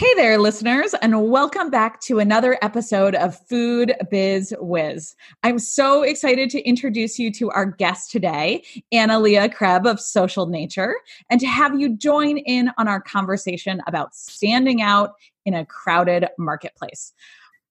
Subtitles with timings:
[0.00, 5.14] Hey there, listeners, and welcome back to another episode of Food Biz Wiz.
[5.42, 10.46] I'm so excited to introduce you to our guest today, Anna Leah Kreb of Social
[10.46, 10.94] Nature,
[11.28, 15.12] and to have you join in on our conversation about standing out
[15.44, 17.12] in a crowded marketplace.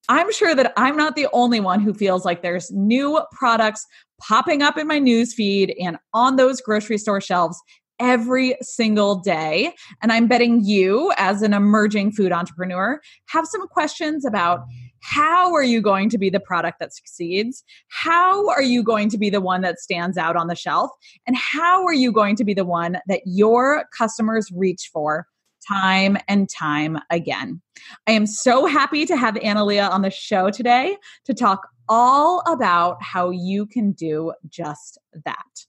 [0.07, 3.88] I'm sure that I'm not the only one who feels like there's new products
[4.21, 7.59] popping up in my news feed and on those grocery store shelves
[8.00, 9.73] every single day.
[10.02, 14.62] And I'm betting you, as an emerging food entrepreneur, have some questions about
[15.02, 17.63] how are you going to be the product that succeeds?
[17.88, 20.91] How are you going to be the one that stands out on the shelf?
[21.26, 25.26] And how are you going to be the one that your customers reach for
[25.68, 27.62] time and time again?
[28.07, 33.02] I am so happy to have Analia on the show today to talk all about
[33.02, 35.66] how you can do just that.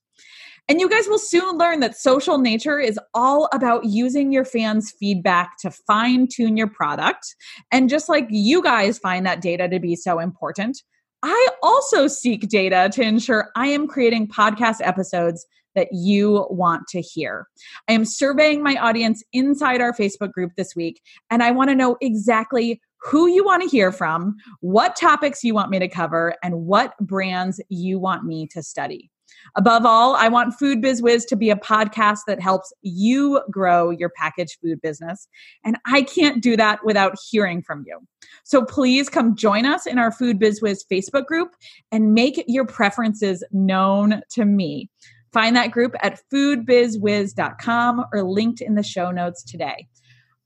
[0.70, 4.92] And you guys will soon learn that social nature is all about using your fans'
[4.92, 7.34] feedback to fine tune your product.
[7.72, 10.80] And just like you guys find that data to be so important,
[11.24, 17.00] I also seek data to ensure I am creating podcast episodes that you want to
[17.00, 17.48] hear.
[17.88, 21.76] I am surveying my audience inside our Facebook group this week, and I want to
[21.76, 26.36] know exactly who you want to hear from, what topics you want me to cover,
[26.44, 29.10] and what brands you want me to study.
[29.56, 33.90] Above all, I want Food Biz Wiz to be a podcast that helps you grow
[33.90, 35.28] your packaged food business.
[35.64, 37.98] And I can't do that without hearing from you.
[38.44, 41.54] So please come join us in our Food Biz Wiz Facebook group
[41.90, 44.90] and make your preferences known to me.
[45.32, 49.88] Find that group at foodbizwiz.com or linked in the show notes today.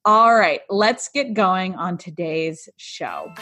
[0.04, 3.32] All right, let's get going on today's show.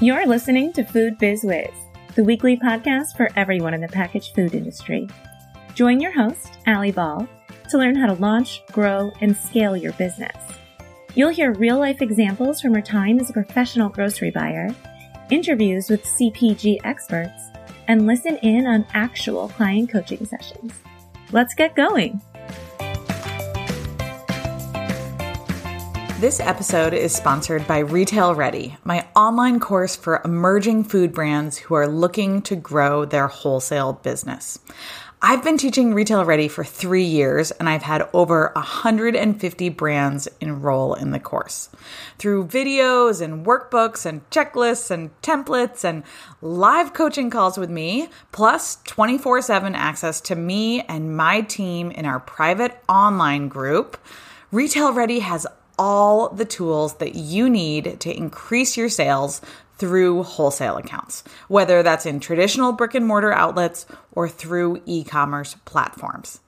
[0.00, 1.85] You're listening to Food Biz Wiz
[2.16, 5.06] the weekly podcast for everyone in the packaged food industry.
[5.74, 7.28] Join your host, Alli Ball,
[7.68, 10.34] to learn how to launch, grow, and scale your business.
[11.14, 14.74] You'll hear real life examples from her time as a professional grocery buyer,
[15.28, 17.50] interviews with CPG experts,
[17.86, 20.72] and listen in on actual client coaching sessions.
[21.32, 22.22] Let's get going.
[26.18, 31.74] This episode is sponsored by Retail Ready, my online course for emerging food brands who
[31.74, 34.58] are looking to grow their wholesale business.
[35.20, 40.94] I've been teaching Retail Ready for three years and I've had over 150 brands enroll
[40.94, 41.68] in the course.
[42.16, 46.02] Through videos and workbooks and checklists and templates and
[46.40, 52.06] live coaching calls with me, plus 24 7 access to me and my team in
[52.06, 53.98] our private online group,
[54.50, 55.46] Retail Ready has
[55.78, 59.40] all the tools that you need to increase your sales
[59.78, 65.56] through wholesale accounts, whether that's in traditional brick and mortar outlets or through e commerce
[65.64, 66.40] platforms.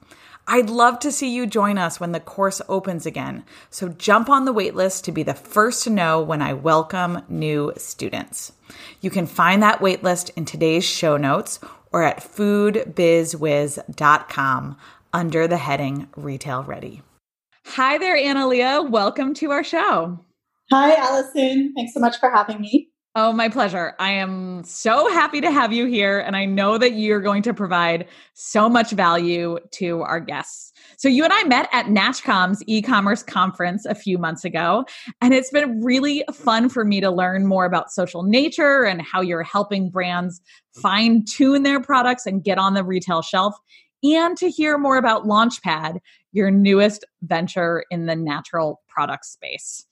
[0.47, 4.45] I'd love to see you join us when the course opens again, so jump on
[4.45, 8.51] the waitlist to be the first to know when I welcome new students.
[8.99, 11.59] You can find that waitlist in today's show notes
[11.91, 14.77] or at foodbizwiz.com
[15.13, 17.03] under the heading Retail Ready.
[17.73, 18.89] Hi there, Analia.
[18.89, 20.19] Welcome to our show.
[20.71, 21.71] Hi, Allison.
[21.75, 22.89] Thanks so much for having me.
[23.13, 23.93] Oh, my pleasure.
[23.99, 26.19] I am so happy to have you here.
[26.19, 30.73] And I know that you're going to provide so much value to our guests.
[30.97, 34.83] So, you and I met at NatchCom's e commerce conference a few months ago.
[35.21, 39.21] And it's been really fun for me to learn more about social nature and how
[39.21, 40.41] you're helping brands
[40.73, 43.55] fine tune their products and get on the retail shelf
[44.03, 45.99] and to hear more about Launchpad,
[46.31, 49.85] your newest venture in the natural product space.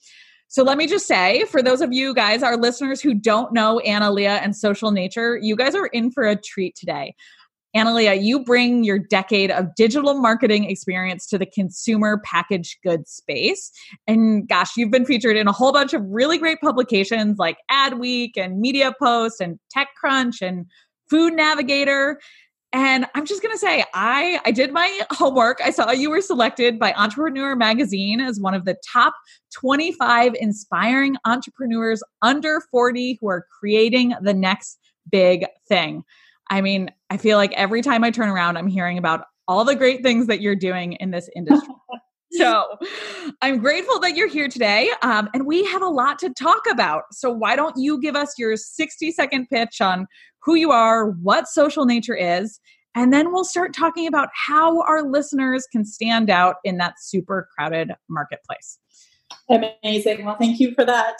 [0.50, 3.82] So let me just say, for those of you guys, our listeners who don't know
[3.86, 7.16] Analia and Social Nature, you guys are in for a treat today.
[7.76, 13.72] Analia, you bring your decade of digital marketing experience to the consumer packaged goods space.
[14.08, 18.32] And gosh, you've been featured in a whole bunch of really great publications like Adweek
[18.38, 20.66] and Media Post and TechCrunch and
[21.10, 22.20] Food Navigator.
[22.74, 25.60] And I'm just going to say, I, I did my homework.
[25.64, 29.14] I saw you were selected by Entrepreneur Magazine as one of the top
[29.54, 36.04] 25 inspiring entrepreneurs under 40 who are creating the next big thing.
[36.50, 39.76] I mean, I feel like every time I turn around, I'm hearing about all the
[39.76, 41.74] great things that you're doing in this industry.
[42.38, 42.66] so
[43.42, 44.92] I'm grateful that you're here today.
[45.02, 47.04] Um, and we have a lot to talk about.
[47.12, 50.08] So why don't you give us your 60 second pitch on
[50.44, 52.60] who you are, what social nature is,
[52.96, 57.48] and then we'll start talking about how our listeners can stand out in that super
[57.56, 58.80] crowded marketplace.
[59.50, 60.26] Amazing.
[60.26, 61.18] Well, thank you for that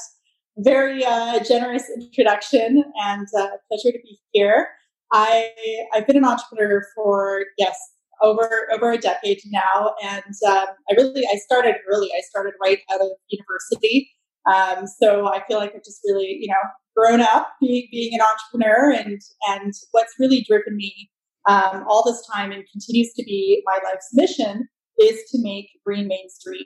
[0.58, 4.70] very uh, generous introduction and uh, pleasure to be here.
[5.14, 5.52] I,
[5.94, 7.78] I've been an entrepreneur for, yes,
[8.22, 12.10] over over a decade now, and um, I really I started early.
[12.18, 14.10] I started right out of university,
[14.46, 16.56] um, so I feel like I've just really you know
[16.96, 21.10] grown up being, being an entrepreneur, and and what's really driven me
[21.48, 24.68] um, all this time and continues to be my life's mission
[25.00, 26.66] is to make green mainstream.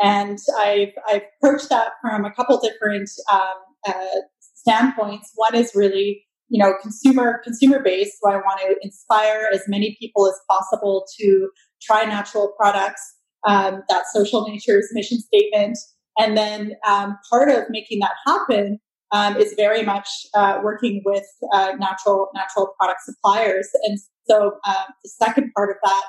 [0.00, 3.52] And I've I've approached that from a couple different um,
[3.86, 5.30] uh, standpoints.
[5.34, 9.96] One is really you know consumer consumer based so i want to inspire as many
[9.98, 11.48] people as possible to
[11.80, 13.16] try natural products
[13.46, 15.78] um, that social nature's mission statement?
[16.18, 18.78] And then um, part of making that happen
[19.12, 23.68] um, is very much uh, working with uh, natural natural product suppliers.
[23.84, 26.08] And so uh, the second part of that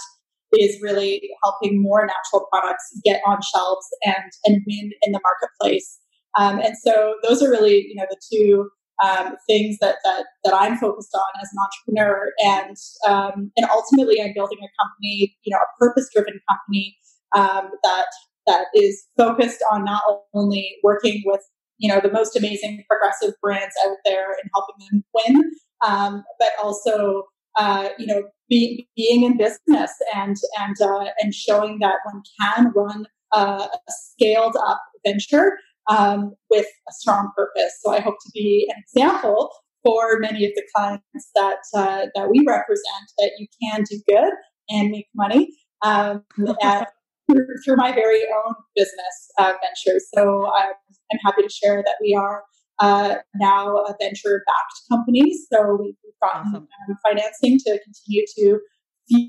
[0.60, 6.00] is really helping more natural products get on shelves and and win in the marketplace.
[6.38, 8.70] Um, and so those are really you know the two
[9.02, 14.22] um, things that, that that I'm focused on as an entrepreneur, and um, and ultimately
[14.22, 16.98] I'm building a company, you know, a purpose-driven company
[17.36, 18.06] um, that
[18.46, 20.02] that is focused on not
[20.34, 21.42] only working with
[21.80, 25.52] you know the most amazing progressive brands out there and helping them win,
[25.86, 27.24] um, but also
[27.58, 32.72] uh, you know be, being in business and and uh, and showing that one can
[32.76, 35.58] run a scaled up venture
[35.88, 37.74] um, with a strong purpose.
[37.82, 39.52] So I hope to be an example
[39.84, 44.34] for many of the clients that uh, that we represent that you can do good
[44.70, 45.50] and make money
[45.84, 46.24] um,
[46.62, 46.90] at,
[47.30, 50.08] through, through, my very own business uh, ventures.
[50.14, 50.72] So I'm,
[51.12, 52.44] I'm, happy to share that we are
[52.80, 55.34] uh, now a venture backed company.
[55.52, 56.68] So we've gotten um,
[57.04, 58.60] financing to continue to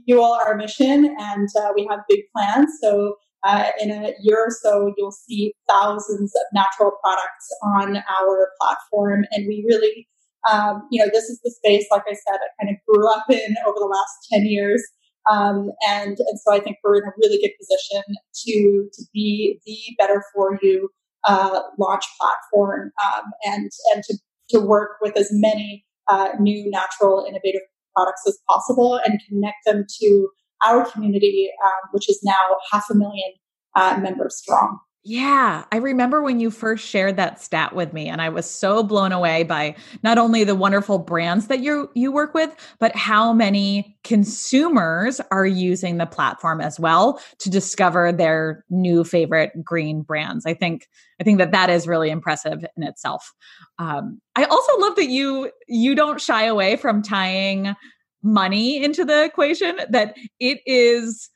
[0.07, 2.71] fuel our mission, and uh, we have big plans.
[2.81, 8.49] So uh, in a year or so, you'll see thousands of natural products on our
[8.61, 9.25] platform.
[9.33, 10.09] And we really,
[10.51, 13.25] um, you know, this is the space, like I said, I kind of grew up
[13.31, 14.83] in over the last 10 years.
[15.31, 18.03] Um, and, and so I think we're in a really good position
[18.47, 20.91] to, to be the better for you
[21.25, 24.19] uh, launch platform um, and, and to,
[24.51, 27.63] to work with as many uh, new, natural, innovative
[27.97, 30.29] products as possible and connect them to
[30.67, 33.33] our community, um, which is now half a million
[33.75, 34.79] uh, members strong.
[35.07, 38.83] Yeah, I remember when you first shared that stat with me and I was so
[38.83, 43.35] blown away by not only the wonderful brands that you you work with, but how
[43.35, 50.47] many consumers are using the platform as well to discover their new favorite green brands.
[50.47, 50.89] I think
[51.21, 53.31] I think that that is really impressive in itself.
[53.79, 57.75] Um, I also love that you you don't shy away from tying
[58.25, 61.31] money into the equation that it is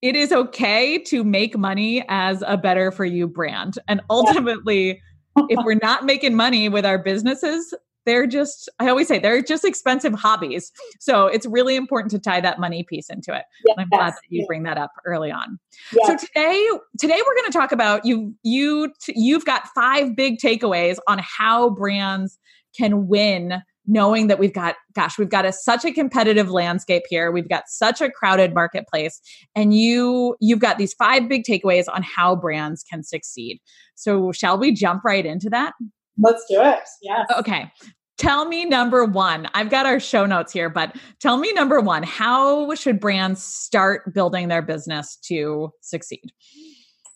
[0.00, 3.74] it is okay to make money as a better for you brand.
[3.88, 5.02] And ultimately
[5.48, 7.74] if we're not making money with our businesses
[8.06, 10.72] they're just i always say they're just expensive hobbies.
[10.98, 13.44] So it's really important to tie that money piece into it.
[13.66, 15.58] Yes, i'm glad that you bring that up early on.
[15.92, 16.06] Yes.
[16.06, 16.66] so today
[16.98, 21.70] today we're going to talk about you you you've got five big takeaways on how
[21.70, 22.38] brands
[22.76, 27.32] can win knowing that we've got gosh we've got a, such a competitive landscape here.
[27.32, 29.20] We've got such a crowded marketplace.
[29.56, 33.60] And you you've got these five big takeaways on how brands can succeed.
[33.94, 35.72] So shall we jump right into that?
[36.18, 36.80] Let's do it.
[37.02, 37.72] Yeah okay.
[38.18, 39.48] Tell me number one.
[39.54, 42.02] I've got our show notes here but tell me number one.
[42.02, 46.30] How should brands start building their business to succeed?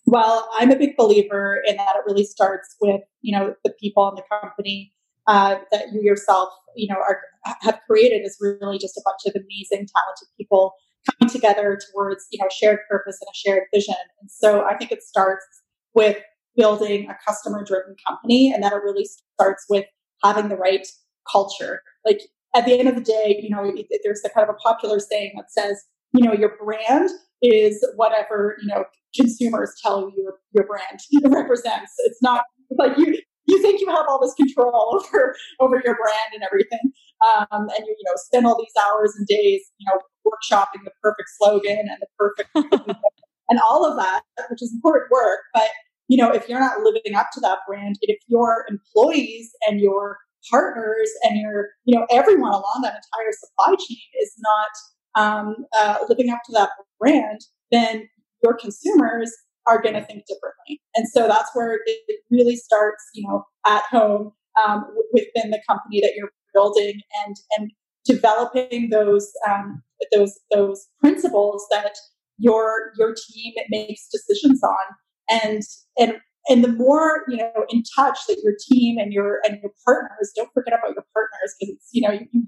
[0.05, 4.09] Well i'm a big believer in that it really starts with you know the people
[4.09, 4.91] in the company
[5.27, 7.21] uh, that you yourself, you know, are
[7.61, 10.73] have created is really just a bunch of amazing, talented people
[11.19, 13.95] coming together towards, you know, shared purpose and a shared vision.
[14.21, 15.45] And so I think it starts
[15.93, 16.17] with
[16.55, 19.85] building a customer driven company, and that it really starts with
[20.23, 20.87] having the right
[21.31, 21.81] culture.
[22.05, 22.21] Like
[22.55, 25.33] at the end of the day, you know, there's a kind of a popular saying
[25.35, 27.09] that says, you know, your brand
[27.43, 30.99] is whatever you know consumers tell you your your brand
[31.35, 31.93] represents.
[31.99, 36.33] It's not like you you think you have all this control over over your brand
[36.33, 36.91] and everything,
[37.25, 40.91] um, and you you know spend all these hours and days you know workshopping the
[41.01, 42.49] perfect slogan and the perfect
[43.49, 45.39] and all of that, which is important work.
[45.53, 45.69] But
[46.07, 50.17] you know if you're not living up to that brand, if your employees and your
[50.49, 54.67] partners and your you know everyone along that entire supply chain is not
[55.15, 56.69] um, uh, living up to that
[56.99, 58.09] brand, then
[58.43, 59.31] your consumers
[59.67, 60.81] are going to think differently.
[60.95, 64.31] And so that's where it really starts, you know, at home
[64.63, 67.71] um, within the company that you're building and and
[68.05, 69.81] developing those um,
[70.13, 71.95] those those principles that
[72.37, 74.95] your your team makes decisions on
[75.29, 75.61] and
[75.97, 76.15] and
[76.49, 80.31] and the more you know in touch that your team and your and your partners
[80.35, 82.45] don't forget about your partners because it's you know you, you,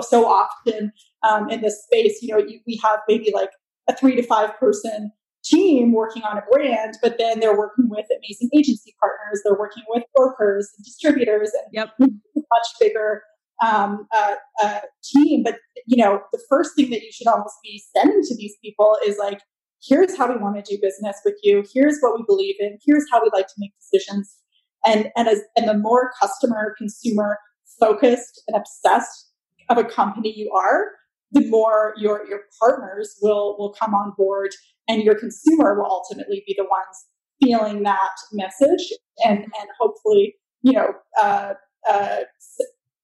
[0.00, 0.92] so often
[1.22, 3.50] um, in this space, you know, you, we have maybe like
[3.88, 5.12] a three to five person
[5.44, 9.40] team working on a brand, but then they're working with amazing agency partners.
[9.44, 11.90] They're working with brokers and distributors and yep.
[11.98, 13.22] much bigger
[13.64, 15.42] um, uh, uh, team.
[15.42, 18.96] But you know, the first thing that you should almost be sending to these people
[19.06, 19.40] is like,
[19.82, 21.64] here's how we want to do business with you.
[21.72, 22.78] Here's what we believe in.
[22.84, 24.36] Here's how we like to make decisions.
[24.84, 27.38] And and as and the more customer consumer
[27.78, 29.30] focused and obsessed
[29.68, 30.90] of a company you are,
[31.32, 34.50] the more your your partners will will come on board
[34.88, 37.06] and your consumer will ultimately be the ones
[37.42, 38.92] feeling that message
[39.24, 41.54] and and hopefully you know uh,
[41.88, 42.20] uh,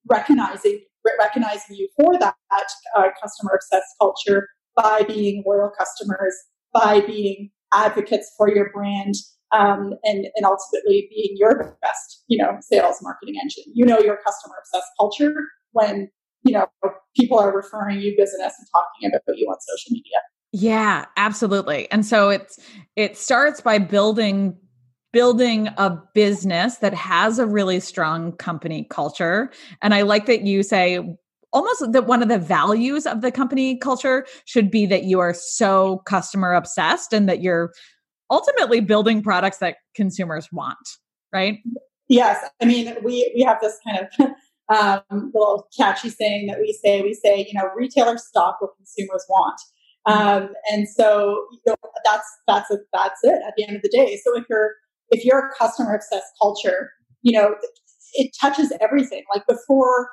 [0.08, 0.80] recognizing
[1.18, 2.34] recognizing you for that
[2.96, 6.34] uh, customer obsessed culture by being loyal customers
[6.72, 9.14] by being advocates for your brand
[9.52, 13.64] um, and and ultimately being your best you know sales marketing engine.
[13.74, 15.34] You know your customer obsessed culture
[15.72, 16.10] when
[16.48, 16.66] you know
[17.16, 20.18] people are referring you business and talking about you on social media
[20.52, 21.90] yeah, absolutely.
[21.90, 22.58] And so it's
[22.96, 24.56] it starts by building
[25.12, 29.50] building a business that has a really strong company culture.
[29.80, 31.00] And I like that you say
[31.52, 35.32] almost that one of the values of the company culture should be that you are
[35.32, 37.72] so customer obsessed and that you're
[38.30, 40.76] ultimately building products that consumers want,
[41.32, 41.58] right?
[42.08, 42.46] Yes.
[42.60, 44.30] I mean, we we have this kind of
[44.68, 49.24] um, little catchy saying that we say, we say, you know, retailers stock what consumers
[49.28, 49.60] want.
[50.06, 53.90] Um, and so you know, that's that's a, that's it at the end of the
[53.90, 54.18] day.
[54.24, 54.72] So if you're
[55.10, 56.90] if you're a customer obsessed culture,
[57.22, 57.54] you know
[58.14, 59.24] it touches everything.
[59.34, 60.10] Like before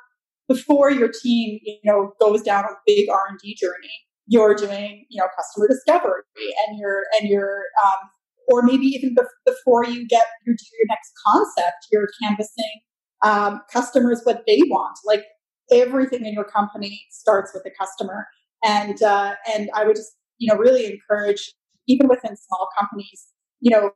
[0.49, 3.93] before your team you know goes down a big R and D journey,
[4.27, 6.23] you're doing you know customer discovery
[6.67, 8.09] and you're and you're um,
[8.49, 12.81] or maybe even before you get your your next concept, you're canvassing
[13.25, 14.97] um, customers what they want.
[15.03, 15.25] Like
[15.71, 18.27] everything in your company starts with the customer.
[18.63, 21.53] And uh, and I would just you know really encourage
[21.87, 23.27] even within small companies,
[23.59, 23.91] you know,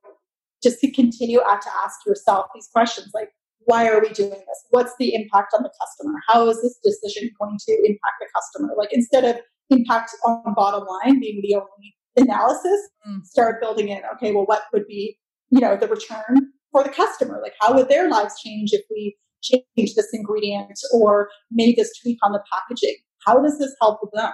[0.62, 3.30] just to continue to ask yourself these questions like
[3.66, 4.66] why are we doing this?
[4.72, 6.20] What's the impact on the customer?
[6.28, 8.74] How is this decision going to impact the customer?
[8.76, 9.36] Like instead of
[9.70, 13.24] impact on bottom line being the only analysis, mm.
[13.26, 15.20] start building in, okay, well, what would be,
[15.52, 17.40] you know, the return for the customer?
[17.42, 22.18] Like how would their lives change if we change this ingredient or made this tweak
[22.24, 22.98] on the packaging?
[23.26, 24.32] How does this help them?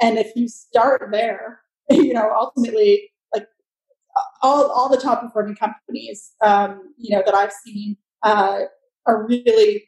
[0.00, 3.46] And if you start there, you know, ultimately, like
[4.42, 8.62] all, all the top performing companies, um, you know, that I've seen uh,
[9.06, 9.84] are really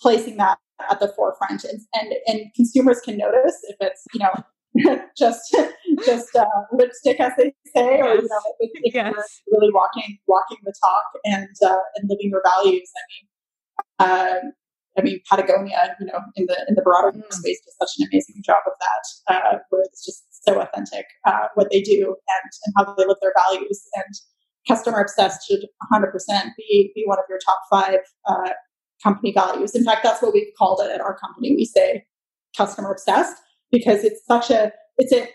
[0.00, 0.58] placing that
[0.90, 4.32] at the forefront, and, and and consumers can notice if it's you know
[5.18, 5.56] just
[6.04, 9.12] just uh, lipstick, as they say, or you know, if, if yes.
[9.14, 12.90] you're really walking walking the talk and uh, and living your values.
[12.96, 14.52] I mean, um,
[14.98, 17.32] I mean, Patagonia, you know, in the in the broader mm.
[17.32, 21.48] space, does such an amazing job of that, uh, where it's just so authentic uh,
[21.54, 23.86] what they do and, and how they live their values.
[23.94, 24.14] And
[24.66, 26.12] customer obsessed should 100%
[26.56, 28.50] be be one of your top five uh,
[29.02, 29.74] company values.
[29.74, 31.54] In fact, that's what we've called it at our company.
[31.54, 32.04] We say
[32.56, 33.36] customer obsessed
[33.72, 35.26] because it's such a it's a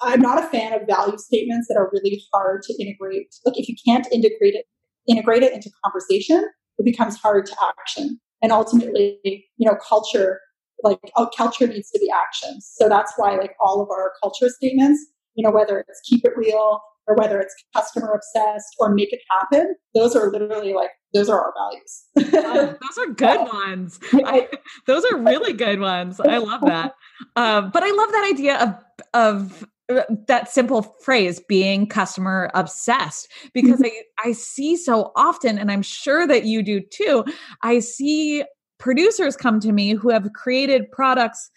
[0.00, 3.34] I'm not a fan of value statements that are really hard to integrate.
[3.44, 4.66] Like if you can't integrate it
[5.08, 6.48] integrate it into conversation,
[6.78, 9.18] it becomes hard to action and ultimately
[9.56, 10.40] you know culture
[10.82, 14.48] like oh, culture needs to be actions so that's why like all of our culture
[14.48, 19.12] statements you know whether it's keep it real or whether it's customer obsessed or make
[19.12, 22.04] it happen those are literally like those are our values.
[22.34, 24.00] Uh, those are good ones.
[24.12, 24.48] I,
[24.86, 26.20] those are really good ones.
[26.20, 26.94] I love that.
[27.36, 33.28] Um, but i love that idea of of uh, that simple phrase being customer obsessed
[33.52, 33.96] because mm-hmm.
[34.24, 37.24] I, I see so often and i'm sure that you do too
[37.62, 38.44] i see
[38.78, 41.50] producers come to me who have created products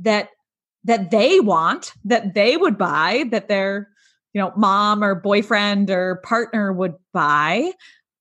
[0.00, 0.30] that
[0.84, 3.88] that they want that they would buy that their
[4.32, 7.72] you know mom or boyfriend or partner would buy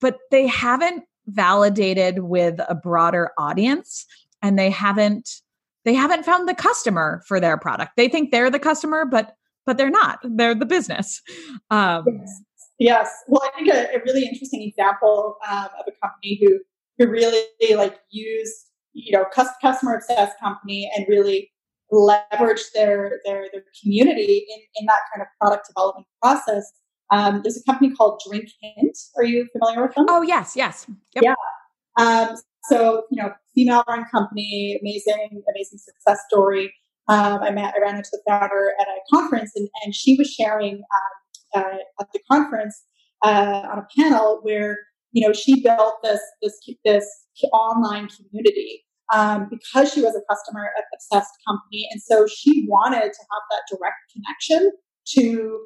[0.04, 4.06] but they haven't validated with a broader audience
[4.44, 5.42] and they haven't
[5.86, 9.78] they haven't found the customer for their product they think they're the customer but but
[9.78, 10.20] they're not.
[10.24, 11.22] They're the business.
[11.70, 12.42] Um, yes.
[12.80, 13.24] yes.
[13.28, 16.60] Well, I think a, a really interesting example um, of a company who
[16.98, 17.44] who really
[17.76, 21.52] like use you know customer obsessed company and really
[21.92, 26.72] leverage their their their community in in that kind of product development process.
[27.14, 28.98] Um, there's a company called Drink Hint.
[29.18, 30.06] Are you familiar with them?
[30.10, 31.24] Oh yes, yes, yep.
[31.24, 31.36] yeah.
[31.98, 36.74] Um, so you know, female run company, amazing, amazing success story
[37.08, 40.30] um, I met, I ran into the founder at a conference, and, and she was
[40.30, 42.82] sharing um, uh, at the conference
[43.24, 44.78] uh, on a panel where
[45.12, 47.06] you know she built this this this
[47.52, 51.88] online community um, because she was a customer obsessed company.
[51.92, 54.72] And so she wanted to have that direct connection
[55.16, 55.60] to,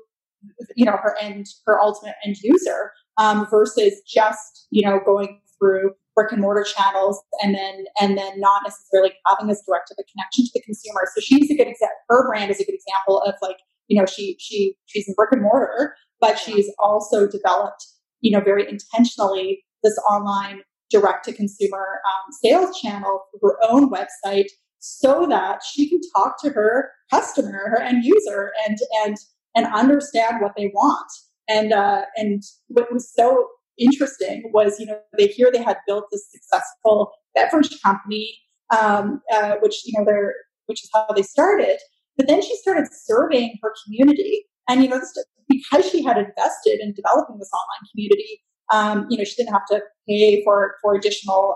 [0.75, 5.91] you know, her end, her ultimate end user um, versus just, you know, going through
[6.15, 10.03] brick and mortar channels and then and then not necessarily having this direct to the
[10.11, 11.01] connection to the consumer.
[11.15, 11.95] So she's a good example.
[12.09, 15.31] Her brand is a good example of like, you know, she she she's in brick
[15.31, 17.85] and mortar, but she's also developed,
[18.21, 23.91] you know, very intentionally this online direct to consumer um, sales channel through her own
[23.91, 24.47] website
[24.79, 29.17] so that she can talk to her customer, her end user, and and
[29.57, 31.11] and understand what they want.
[31.49, 33.47] And uh, and what was so
[33.77, 38.37] interesting was, you know, they here they had built this successful beverage company,
[38.77, 40.35] um, uh, which you know they're
[40.67, 41.79] which is how they started.
[42.15, 45.01] But then she started serving her community, and you know,
[45.49, 49.65] because she had invested in developing this online community, um, you know, she didn't have
[49.71, 51.55] to pay for for additional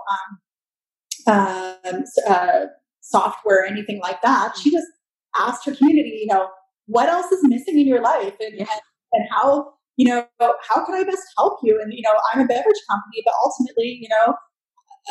[1.26, 2.60] um, um, uh,
[3.00, 4.56] software or anything like that.
[4.56, 4.86] She just
[5.36, 6.48] asked her community, you know,
[6.86, 8.66] what else is missing in your life, and yeah.
[9.12, 11.80] and, how you know how can I best help you?
[11.80, 14.34] And you know, I'm a beverage company, but ultimately, you know,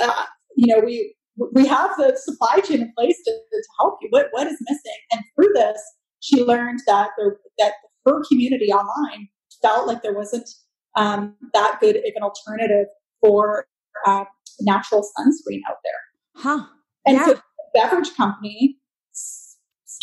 [0.02, 0.26] uh,
[0.56, 1.16] you know, we
[1.54, 4.08] we have the supply chain in place to, to help you.
[4.10, 5.00] What what is missing?
[5.12, 5.82] And through this,
[6.20, 7.74] she learned that there that
[8.06, 9.30] her community online
[9.62, 10.50] felt like there wasn't
[10.96, 12.88] um, that good of an alternative
[13.22, 13.66] for
[14.06, 14.26] uh,
[14.60, 16.02] natural sunscreen out there.
[16.36, 16.66] Huh.
[17.06, 17.26] And yeah.
[17.26, 17.42] so the
[17.74, 18.78] beverage company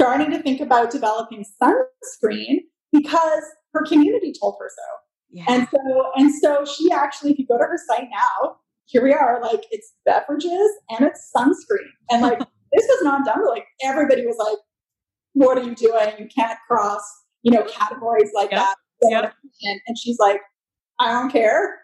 [0.00, 2.58] starting to think about developing sunscreen
[2.92, 3.42] because
[3.74, 4.82] her community told her so.
[5.30, 5.44] Yeah.
[5.48, 9.12] And so and so she actually, if you go to her site now, here we
[9.12, 11.90] are, like it's beverages and it's sunscreen.
[12.10, 12.38] And like
[12.72, 13.44] this was not done.
[13.46, 14.58] Like everybody was like,
[15.32, 16.14] What are you doing?
[16.18, 17.02] You can't cross,
[17.42, 18.60] you know, categories like yep.
[18.60, 18.76] that.
[19.02, 19.34] Yep.
[19.86, 20.40] And she's like,
[21.00, 21.78] I don't care.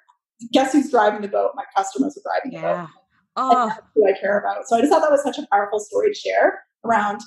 [0.52, 1.50] Guess who's driving the boat?
[1.54, 2.83] My customers are driving the yeah.
[2.83, 2.90] boat.
[3.37, 3.66] Oh.
[3.68, 4.66] that's who I care about.
[4.68, 7.21] So I just thought that was such a powerful story to share around,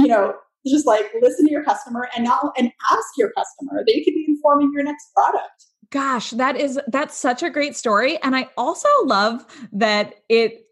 [0.00, 0.34] you know,
[0.66, 3.82] just like listen to your customer and not and ask your customer.
[3.86, 5.66] They could be informing your next product.
[5.90, 8.18] Gosh, that is that's such a great story.
[8.22, 10.66] And I also love that it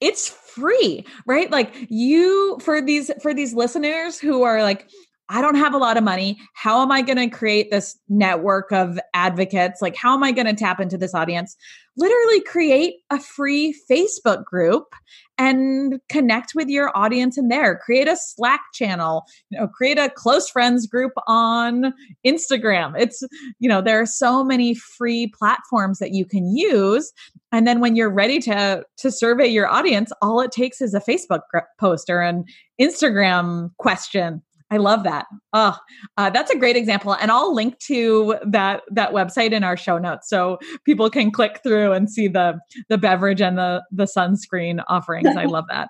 [0.00, 1.50] it's free, right?
[1.50, 4.88] Like you for these for these listeners who are like,
[5.28, 6.38] I don't have a lot of money.
[6.54, 9.80] How am I going to create this network of advocates?
[9.80, 11.56] Like, how am I going to tap into this audience?
[12.00, 14.94] Literally create a free Facebook group
[15.36, 17.76] and connect with your audience in there.
[17.76, 21.92] Create a Slack channel, you know, create a close friends group on
[22.26, 22.94] Instagram.
[22.98, 23.22] It's,
[23.58, 27.12] you know, there are so many free platforms that you can use.
[27.52, 31.00] And then when you're ready to to survey your audience, all it takes is a
[31.00, 31.40] Facebook
[31.78, 32.44] post or an
[32.80, 35.26] Instagram question I love that.
[35.52, 35.76] Oh,
[36.16, 39.98] uh, that's a great example, and I'll link to that that website in our show
[39.98, 44.82] notes so people can click through and see the the beverage and the the sunscreen
[44.88, 45.36] offerings.
[45.36, 45.88] I love that.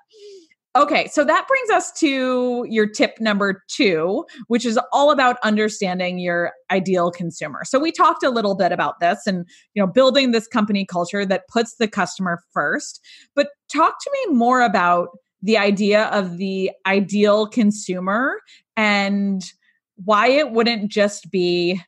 [0.77, 6.21] Okay, so that brings us to your tip number two, which is all about understanding
[6.21, 7.65] your ideal consumer.
[7.65, 11.27] So we talked a little bit about this and you know building this company culture
[11.27, 13.05] that puts the customer first.
[13.35, 15.09] But talk to me more about
[15.43, 18.41] the idea of the ideal consumer
[18.77, 19.43] and
[19.97, 21.81] why it wouldn't just be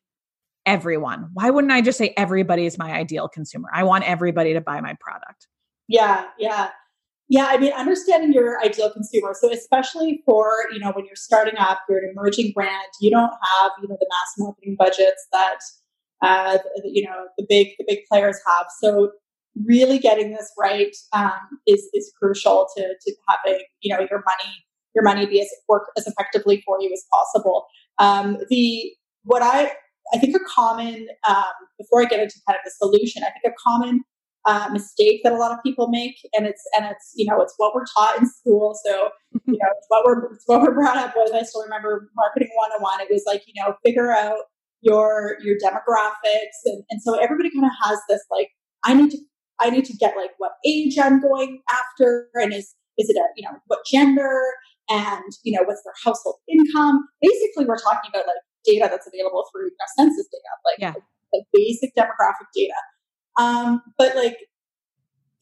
[0.66, 1.28] everyone.
[1.32, 3.68] Why wouldn't I just say everybody is my ideal consumer?
[3.72, 5.46] I want everybody to buy my product.
[5.88, 6.70] Yeah, yeah.
[7.28, 9.34] Yeah, I mean, understanding your ideal consumer.
[9.38, 12.88] So, especially for you know when you're starting up, you're an emerging brand.
[13.00, 15.58] You don't have you know the mass marketing budgets that
[16.20, 18.66] uh, you know the big the big players have.
[18.80, 19.12] So,
[19.66, 24.64] really getting this right um, is is crucial to to having you know your money
[24.94, 27.66] your money be as work as effectively for you as possible.
[27.98, 28.92] Um, the
[29.24, 29.72] what I
[30.12, 31.44] I think a common um,
[31.78, 34.02] before I get into kind of the solution, I think a common
[34.44, 37.54] uh, mistake that a lot of people make, and it's and it's you know it's
[37.56, 38.78] what we're taught in school.
[38.84, 39.10] So
[39.46, 41.32] you know it's what we're it's what we're brought up with.
[41.34, 43.00] I still remember marketing one on one.
[43.00, 44.38] It was like you know figure out
[44.80, 48.48] your your demographics, and and so everybody kind of has this like
[48.84, 49.18] I need to
[49.62, 53.24] I need to get like what age I'm going after, and is is it a
[53.36, 54.40] you know what gender,
[54.90, 57.06] and you know what's their household income.
[57.20, 60.92] Basically, we're talking about like data that's available through you know, census data, like yeah.
[60.92, 61.00] the,
[61.38, 62.74] the basic demographic data.
[63.38, 64.36] Um, but like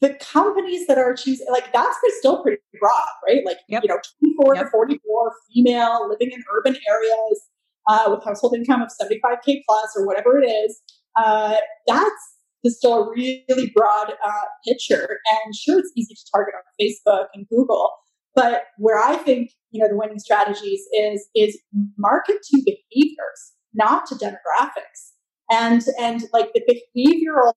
[0.01, 3.45] the companies that are choosing, like that's still pretty broad, right?
[3.45, 3.83] Like yep.
[3.83, 4.65] you know, 24 yep.
[4.65, 7.41] to 44, female, living in urban areas
[7.87, 10.81] uh, with household income of 75k plus or whatever it is.
[11.15, 11.55] Uh,
[11.87, 15.19] that's is still a really broad uh, picture.
[15.31, 17.91] And sure, it's easy to target on Facebook and Google,
[18.35, 21.59] but where I think you know the winning strategies is is
[21.97, 25.11] market to behaviors, not to demographics,
[25.49, 26.61] and and like the
[26.95, 27.53] behavioral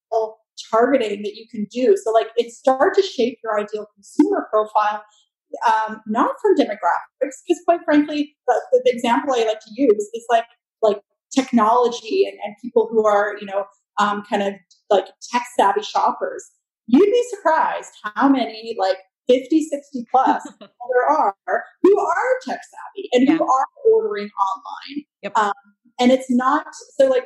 [0.70, 1.96] targeting that you can do.
[2.02, 5.02] So like it start to shape your ideal consumer profile,
[5.66, 10.24] um, not from demographics, because quite frankly, the, the, example I like to use is
[10.30, 10.46] like
[10.82, 11.00] like
[11.34, 13.64] technology and, and people who are you know
[13.98, 14.54] um, kind of
[14.90, 16.44] like tech savvy shoppers.
[16.86, 21.34] You'd be surprised how many like 50, 60 plus there are
[21.82, 23.36] who are tech savvy and yeah.
[23.36, 25.04] who are ordering online.
[25.22, 25.38] Yep.
[25.38, 25.52] Um,
[25.98, 26.66] and it's not
[26.98, 27.24] so like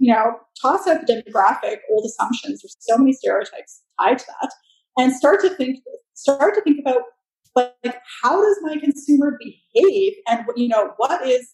[0.00, 2.62] you know, toss up demographic, old assumptions.
[2.62, 4.50] There's so many stereotypes tied to that,
[4.96, 5.78] and start to think,
[6.14, 7.02] start to think about
[7.54, 11.50] like how does my consumer behave, and you know, what is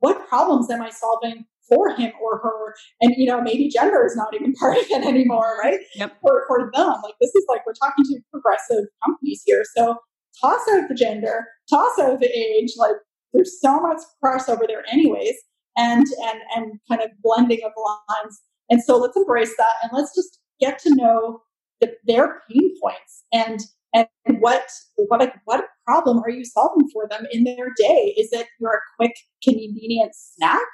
[0.00, 2.74] what problems am I solving for him or her?
[3.00, 5.80] And you know, maybe gender is not even part of it anymore, right?
[5.94, 6.18] Yep.
[6.20, 9.98] For for them, like this is like we're talking to progressive companies here, so
[10.40, 12.96] toss out the gender, toss out the age, like
[13.32, 15.34] there's so much crossover there anyways
[15.78, 18.40] and and and kind of blending of lines.
[18.68, 21.40] And so let's embrace that and let's just get to know
[21.80, 23.60] the, their pain points and
[23.94, 24.06] and
[24.40, 28.14] what what what problem are you solving for them in their day?
[28.18, 30.66] Is it your quick, convenient snack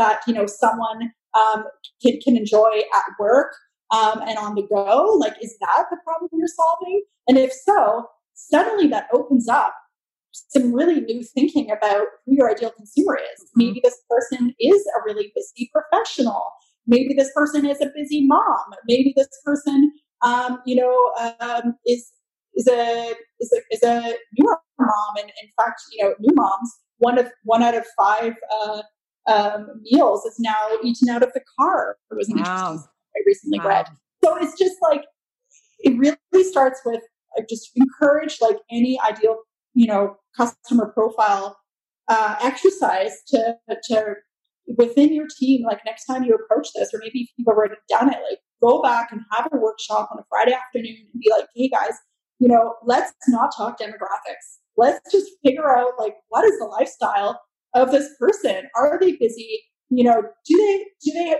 [0.00, 1.64] that you know someone um,
[2.02, 3.52] can, can enjoy at work
[3.90, 5.16] um, and on the go?
[5.18, 7.02] Like, is that the problem you're solving?
[7.28, 9.74] And if so, suddenly that opens up
[10.32, 13.40] some really new thinking about who your ideal consumer is.
[13.42, 13.58] Mm-hmm.
[13.62, 16.44] Maybe this person is a really busy professional.
[16.86, 18.64] Maybe this person is a busy mom.
[18.86, 22.10] Maybe this person, um, you know, um, is
[22.54, 25.16] is a is a is a newer mom.
[25.18, 28.82] And in fact, you know, new moms one of one out of five uh,
[29.26, 31.96] um, meals is now eaten out of the car.
[32.10, 32.42] It was an wow.
[32.42, 33.66] interesting I recently wow.
[33.66, 33.86] read.
[34.24, 35.02] So it's just like
[35.80, 37.02] it really starts with
[37.38, 39.38] uh, just encourage like any ideal
[39.74, 41.56] you know customer profile
[42.08, 44.14] uh, exercise to to
[44.76, 48.08] within your team like next time you approach this or maybe if you've already done
[48.08, 51.46] it like go back and have a workshop on a friday afternoon and be like
[51.56, 51.94] hey guys
[52.38, 57.40] you know let's not talk demographics let's just figure out like what is the lifestyle
[57.74, 61.36] of this person are they busy you know do they do they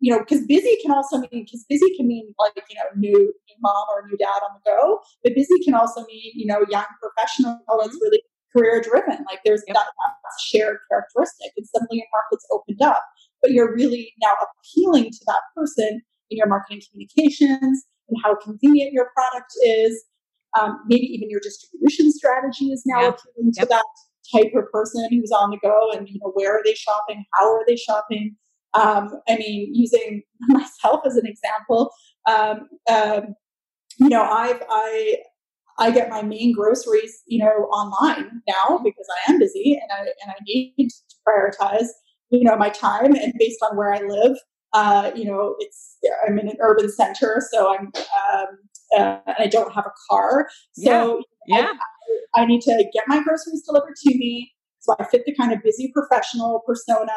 [0.00, 3.12] you know, because busy can also mean because busy can mean like you know new,
[3.12, 6.64] new mom or new dad on the go, but busy can also mean you know
[6.70, 7.96] young professional that's mm-hmm.
[8.02, 9.24] really career driven.
[9.28, 13.04] Like there's that, that shared characteristic, and suddenly your market's opened up,
[13.42, 18.92] but you're really now appealing to that person in your marketing communications and how convenient
[18.92, 20.02] your product is.
[20.58, 23.20] Um, maybe even your distribution strategy is now yep.
[23.20, 23.68] appealing to yep.
[23.68, 23.84] that
[24.32, 27.50] type of person who's on the go, and you know where are they shopping, how
[27.52, 28.36] are they shopping
[28.74, 31.90] um, I mean, using myself as an example,
[32.28, 33.34] um, um,
[33.98, 35.16] you know, I've I
[35.78, 40.00] I get my main groceries, you know, online now because I am busy and I
[40.00, 41.88] and I need to prioritize,
[42.30, 44.36] you know, my time and based on where I live.
[44.72, 48.58] Uh, you know, it's I'm in an urban center, so I'm um,
[48.96, 51.72] uh, and I don't have a car, so yeah, yeah.
[52.34, 54.52] I, I need to get my groceries delivered to me.
[54.80, 57.12] So I fit the kind of busy professional persona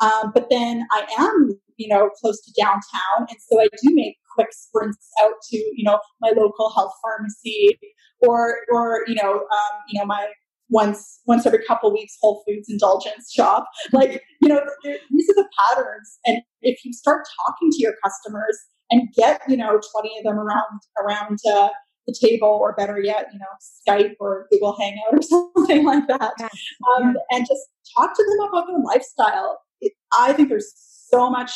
[0.00, 4.16] um, but then I am, you know, close to downtown, and so I do make
[4.34, 7.78] quick sprints out to, you know, my local health pharmacy,
[8.20, 10.28] or, or you know, um, you know, my
[10.70, 13.66] once once every couple weeks Whole Foods indulgence shop.
[13.92, 18.58] Like, you know, these are the patterns, and if you start talking to your customers
[18.90, 21.38] and get, you know, twenty of them around around.
[21.50, 21.68] Uh,
[22.06, 23.44] the table, or better yet, you know,
[23.86, 25.20] Skype or Google Hangout or
[25.54, 26.48] something like that, yeah.
[26.96, 27.36] Um, yeah.
[27.36, 27.60] and just
[27.98, 30.72] talk to them about their lifestyle it, I think there's
[31.10, 31.52] so much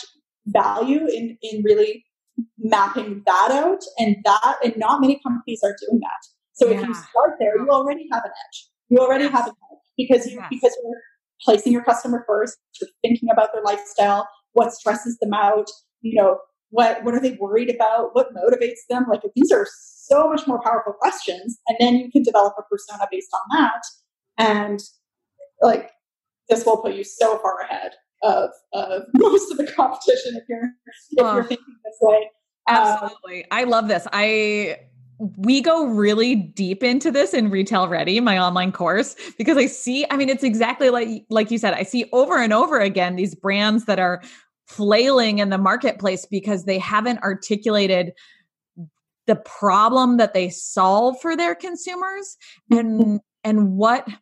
[0.46, 2.04] value in in really
[2.58, 6.22] mapping that out and that and not many companies are doing that.
[6.54, 6.80] So yeah.
[6.80, 8.68] if you start there, you already have an edge.
[8.88, 9.32] You already yes.
[9.32, 10.48] have an edge because you yes.
[10.50, 11.00] because you're
[11.42, 15.68] placing your customer first, you're thinking about their lifestyle, what stresses them out,
[16.00, 16.38] you know,
[16.72, 19.04] what what are they worried about, what motivates them?
[19.08, 21.58] Like these are so much more powerful questions.
[21.68, 23.82] And then you can develop a persona based on that.
[24.38, 24.80] And
[25.60, 25.90] like
[26.48, 30.64] this will put you so far ahead of, of most of the competition if you're
[31.10, 32.30] if oh, you're thinking this way.
[32.68, 33.44] Um, Absolutely.
[33.44, 34.06] Um, I love this.
[34.12, 34.78] I
[35.36, 40.04] we go really deep into this in retail ready my online course because i see
[40.10, 43.32] i mean it's exactly like like you said i see over and over again these
[43.32, 44.20] brands that are
[44.72, 48.12] flailing in the marketplace because they haven't articulated
[49.26, 52.36] the problem that they solve for their consumers
[52.70, 54.14] and and what I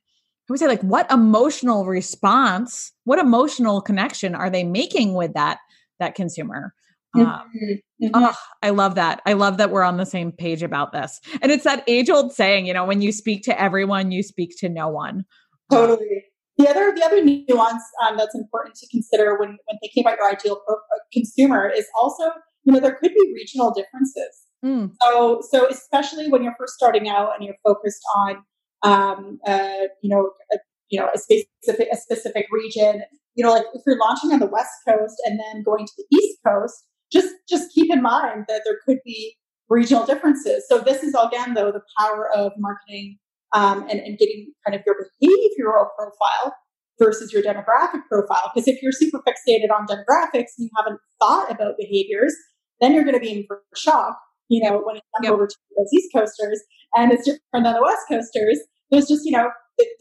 [0.48, 5.58] would say like what emotional response, what emotional connection are they making with that
[6.00, 6.74] that consumer?
[7.14, 8.08] Um, mm-hmm.
[8.14, 9.20] Oh, I love that.
[9.26, 11.20] I love that we're on the same page about this.
[11.42, 14.56] And it's that age old saying, you know, when you speak to everyone, you speak
[14.58, 15.24] to no one.
[15.70, 16.24] Totally.
[16.60, 20.30] The other the other nuance um, that's important to consider when when thinking about your
[20.30, 22.24] ideal pro- uh, consumer is also
[22.64, 24.46] you know, there could be regional differences.
[24.64, 24.92] Mm.
[25.02, 28.44] So, so especially when you're first starting out and you're focused on,
[28.82, 30.58] um, uh, you know, a,
[30.90, 33.02] you know, a specific a specific region.
[33.34, 36.16] You know, like if you're launching on the West Coast and then going to the
[36.16, 39.36] East Coast, just just keep in mind that there could be
[39.68, 40.64] regional differences.
[40.68, 43.18] So this is again, though, the power of marketing
[43.52, 46.54] um, and, and getting kind of your behavioral profile
[46.98, 48.50] versus your demographic profile.
[48.54, 52.34] Because if you're super fixated on demographics and you haven't thought about behaviors,
[52.80, 54.16] then you're going to be in for shock.
[54.48, 55.32] You know, when it comes yep.
[55.32, 56.60] over to those East Coasters,
[56.96, 58.58] and it's different than the West Coasters.
[58.90, 59.50] There's just you know,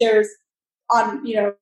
[0.00, 0.28] there's
[0.90, 1.52] on you know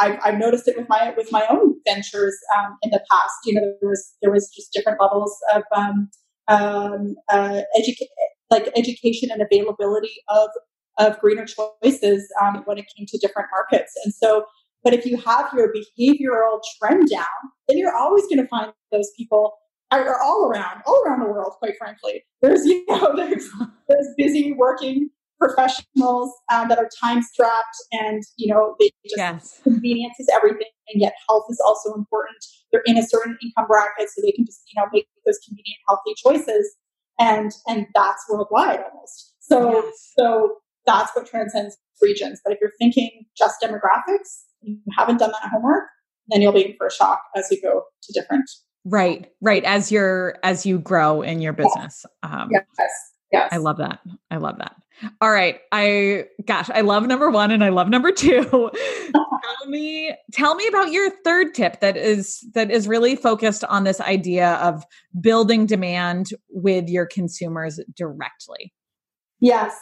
[0.00, 3.34] I've, I've, noticed it with my with my own ventures um, in the past.
[3.44, 6.10] You know, there was there was just different levels of um,
[6.48, 8.06] um, uh, educa-
[8.50, 10.48] like education and availability of
[10.98, 13.92] of greener choices um, when it came to different markets.
[14.04, 14.44] And so,
[14.84, 17.26] but if you have your behavioral trend down,
[17.68, 19.54] then you're always going to find those people
[19.90, 21.52] are all around, all around the world.
[21.58, 23.48] Quite frankly, there's you know there's
[23.88, 25.10] there's busy working
[25.42, 29.60] professionals um, that are time strapped and you know they just yes.
[29.64, 32.36] convenience is everything and yet health is also important
[32.70, 35.78] they're in a certain income bracket so they can just you know make those convenient
[35.88, 36.76] healthy choices
[37.18, 40.12] and and that's worldwide almost so yes.
[40.16, 45.50] so that's what transcends regions but if you're thinking just demographics you haven't done that
[45.50, 45.84] homework
[46.28, 48.48] then you'll be in for a shock as you go to different
[48.84, 52.64] right right as you're as you grow in your business um, yes
[53.32, 53.48] Yes.
[53.50, 54.00] I love that.
[54.30, 54.76] I love that.
[55.20, 55.58] All right.
[55.72, 58.42] I gosh, I love number 1 and I love number 2.
[59.12, 63.84] tell me tell me about your third tip that is that is really focused on
[63.84, 64.84] this idea of
[65.18, 68.72] building demand with your consumers directly.
[69.40, 69.76] Yes.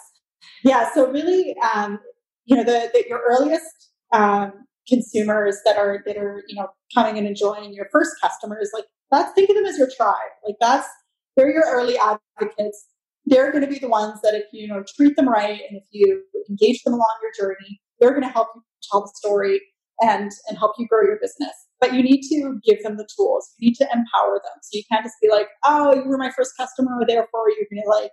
[0.65, 1.99] Yeah, so really um
[2.47, 4.53] you know the, the your earliest um
[4.89, 9.33] consumers that are that are, you know, coming and enjoying your first customers like that's
[9.33, 10.33] think of them as your tribe.
[10.47, 10.89] Like that's
[11.37, 12.87] they're your early advocates
[13.27, 15.79] they're going to be the ones that if you, you know treat them right and
[15.79, 19.61] if you engage them along your journey, they're going to help you tell the story
[20.01, 21.53] and and help you grow your business.
[21.81, 23.55] But you need to give them the tools.
[23.59, 24.59] You need to empower them.
[24.63, 27.83] So you can't just be like, "Oh, you were my first customer, therefore you're going
[27.85, 28.11] to like,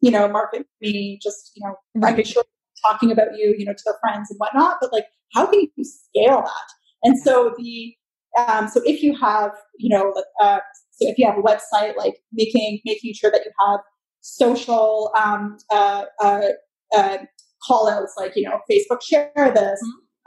[0.00, 2.26] you know, market me." Just you know, right.
[2.26, 2.44] sure
[2.84, 4.76] talking about you, you know, to their friends and whatnot.
[4.80, 6.68] But like, how can you scale that?
[7.02, 7.94] And so the
[8.48, 10.58] um, so if you have, you know, uh,
[10.90, 13.80] so if you have a website, like making making sure that you have
[14.20, 16.48] social um, uh, uh,
[16.94, 17.18] uh,
[17.66, 19.80] call outs like, you know, Facebook share this,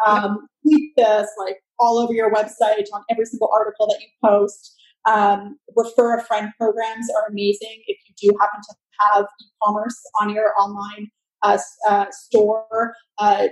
[0.07, 0.25] mm-hmm.
[0.25, 4.75] um, tweet this, like all over your website on every single article that you post.
[5.05, 10.33] Um, refer a friend programs are amazing if you do happen to have e-commerce on
[10.33, 11.09] your online
[11.43, 11.57] uh,
[11.87, 12.93] uh, store.
[13.17, 13.47] Uh,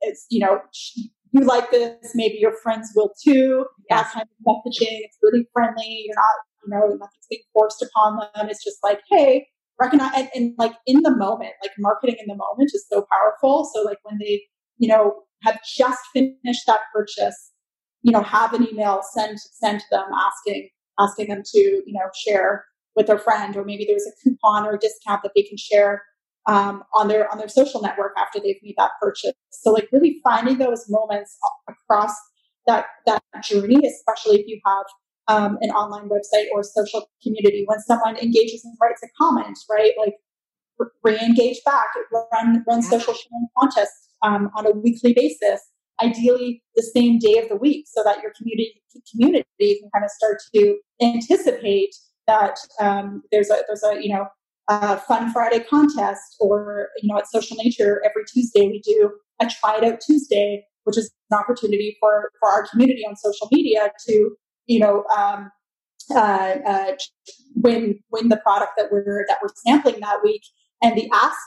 [0.00, 0.60] it's you know
[1.32, 3.66] you like this, maybe your friends will too.
[3.90, 4.06] Yes.
[4.06, 6.04] That kind of messaging, it's really friendly.
[6.06, 6.34] You're not
[6.64, 8.48] you know nothing's being forced upon them.
[8.48, 9.46] It's just like hey,
[9.78, 13.68] recognize and, and, like in the moment like marketing in the moment is so powerful
[13.72, 14.42] so like when they
[14.78, 17.52] you know have just finished that purchase
[18.02, 22.08] you know have an email sent sent to them asking asking them to you know
[22.26, 22.64] share
[22.98, 26.02] with their friend or maybe there's a coupon or a discount that they can share
[26.46, 30.20] um, on their on their social network after they've made that purchase so like really
[30.22, 32.12] finding those moments across
[32.66, 34.84] that that journey especially if you have
[35.28, 37.64] um, an online website or social community.
[37.66, 40.14] When someone engages and writes a comment, right, like
[41.04, 41.86] re-engage back,
[42.32, 45.60] run run social sharing contests um, on a weekly basis.
[46.02, 48.82] Ideally, the same day of the week, so that your community
[49.12, 51.94] community can kind of start to anticipate
[52.28, 54.26] that um, there's a there's a you know
[54.68, 59.10] a fun Friday contest, or you know at Social Nature every Tuesday we do
[59.40, 63.48] a try it out Tuesday, which is an opportunity for for our community on social
[63.50, 64.36] media to
[64.68, 65.50] you know, um,
[66.14, 66.92] uh, uh,
[67.56, 70.42] win win the product that we're that we're sampling that week.
[70.82, 71.38] And the ask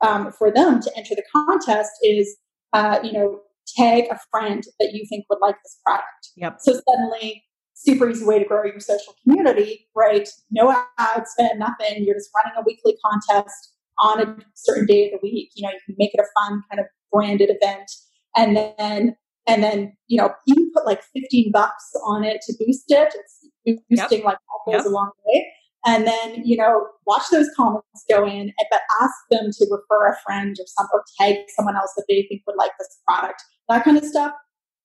[0.00, 2.36] um, for them to enter the contest is,
[2.72, 3.40] uh, you know,
[3.76, 6.30] tag a friend that you think would like this product.
[6.36, 6.58] Yep.
[6.60, 7.44] So suddenly,
[7.84, 10.28] super easy way to grow your social community, right?
[10.50, 12.04] No ad spend, nothing.
[12.04, 15.50] You're just running a weekly contest on a certain day of the week.
[15.54, 17.90] You know, you can make it a fun kind of branded event,
[18.36, 19.16] and then
[19.46, 23.14] and then you know you can put like 15 bucks on it to boost it
[23.64, 24.24] it's boosting yep.
[24.24, 24.86] like all goes yep.
[24.86, 25.52] a long way
[25.84, 30.08] and then you know watch those comments go in eh, but ask them to refer
[30.08, 33.42] a friend or some or tag someone else that they think would like this product
[33.68, 34.32] that kind of stuff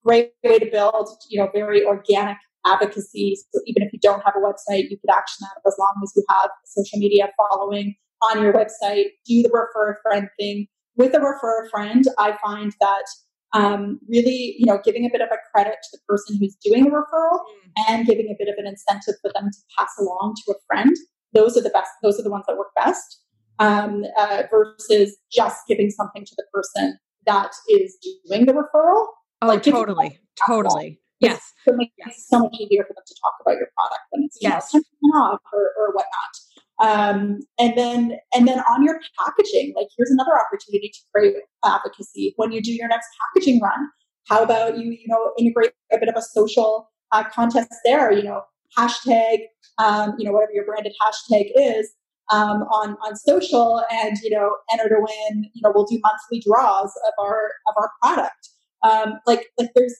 [0.03, 4.33] great way to build you know very organic advocacy so even if you don't have
[4.35, 7.95] a website you could action that as long as you have social media following
[8.29, 12.35] on your website do the refer a friend thing with a refer a friend i
[12.43, 13.05] find that
[13.53, 16.85] um, really, you know, giving a bit of a credit to the person who's doing
[16.85, 17.83] the referral mm.
[17.87, 20.95] and giving a bit of an incentive for them to pass along to a friend.
[21.33, 21.91] Those are the best.
[22.03, 23.21] Those are the ones that work best.
[23.59, 29.07] Um, uh, versus just giving something to the person that is doing the referral.
[29.41, 30.99] Oh, like totally, totally.
[31.19, 31.53] Yes.
[31.65, 32.15] It makes yes.
[32.15, 34.73] it so much easier for them to talk about your product when it's yes.
[34.73, 34.81] know,
[35.15, 36.33] off or, or whatnot.
[36.79, 42.33] Um, and then and then on your packaging, like here's another opportunity to create advocacy
[42.35, 43.89] when you do your next packaging run.
[44.27, 48.11] How about you, you know, integrate a bit of a social uh, contest there?
[48.11, 48.41] You know,
[48.77, 49.39] hashtag,
[49.79, 51.91] um, you know, whatever your branded hashtag is
[52.31, 55.49] um, on on social, and you know, enter to win.
[55.53, 58.49] You know, we'll do monthly draws of our of our product.
[58.83, 59.95] Um, like like there's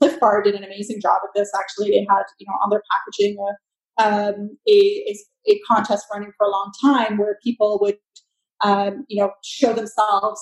[0.00, 1.50] Clif Bar did an amazing job of this.
[1.54, 3.54] Actually, they had you know on their packaging a
[3.98, 5.16] um, a, a,
[5.48, 7.96] a, contest running for a long time where people would,
[8.62, 10.40] um, you know, show themselves,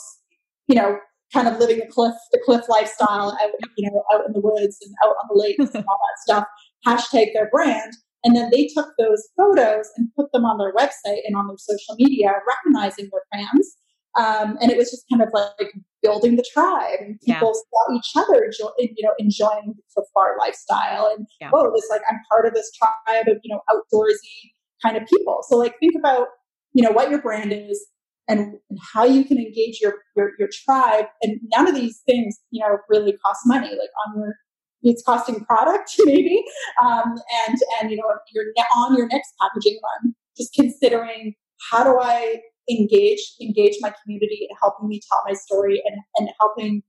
[0.69, 0.99] you know,
[1.33, 4.79] kind of living the cliff, the cliff lifestyle out, you know, out in the woods
[4.83, 6.45] and out on the lakes and all that stuff,
[6.87, 7.93] hashtag their brand.
[8.25, 11.57] And then they took those photos and put them on their website and on their
[11.59, 13.77] social media, recognizing their fans.
[14.19, 15.73] Um, and it was just kind of like
[16.03, 17.61] building the tribe and people yeah.
[17.71, 21.51] saw each other you know enjoying the bar lifestyle and yeah.
[21.55, 24.51] oh it's like i'm part of this tribe of you know outdoorsy
[24.83, 26.27] kind of people so like think about
[26.75, 27.87] you know what your brand is
[28.29, 32.39] and, and how you can engage your, your your tribe and none of these things
[32.51, 34.35] you know really cost money like on your
[34.83, 36.43] it's costing product maybe
[36.83, 37.15] um,
[37.47, 38.47] and and you know you're
[38.77, 41.35] on your next packaging run just considering
[41.71, 46.29] how do i engage engage my community in helping me tell my story and, and
[46.41, 46.83] helping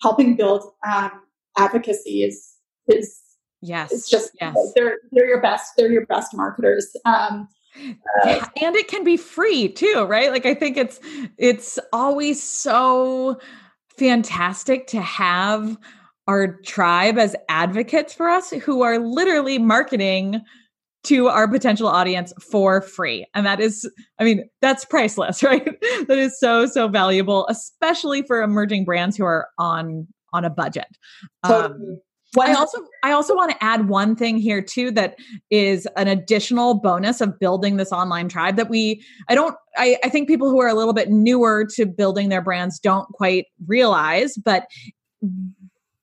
[0.00, 1.10] helping build um,
[1.58, 2.54] advocacy is
[2.88, 3.20] is
[3.60, 4.56] yes it's just yes.
[4.74, 7.48] they're they're your best they're your best marketers um,
[8.24, 10.98] uh, and it can be free too right like i think it's
[11.38, 13.38] it's always so
[13.98, 15.78] fantastic to have
[16.26, 20.40] our tribe as advocates for us who are literally marketing
[21.04, 23.26] to our potential audience for free.
[23.34, 25.64] And that is, I mean, that's priceless, right?
[26.08, 30.86] that is so, so valuable, especially for emerging brands who are on on a budget.
[31.44, 32.00] Um,
[32.40, 35.16] I also I also want to add one thing here too that
[35.50, 40.08] is an additional bonus of building this online tribe that we I don't I, I
[40.08, 44.36] think people who are a little bit newer to building their brands don't quite realize,
[44.36, 44.66] but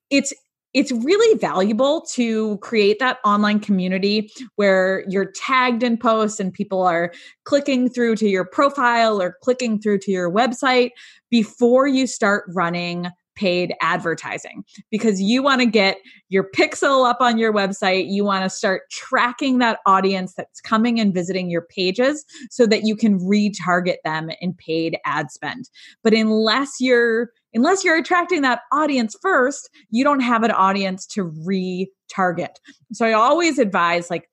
[0.09, 0.33] it's
[0.73, 6.83] it's really valuable to create that online community where you're tagged in posts and people
[6.83, 7.11] are
[7.43, 10.91] clicking through to your profile or clicking through to your website
[11.29, 13.07] before you start running
[13.39, 18.11] paid advertising because you want to get your pixel up on your website.
[18.11, 22.83] You want to start tracking that audience that's coming and visiting your pages so that
[22.83, 25.69] you can retarget them in paid ad spend.
[26.03, 31.31] But unless you're unless you're attracting that audience first, you don't have an audience to
[31.45, 32.55] retarget.
[32.93, 34.29] So I always advise like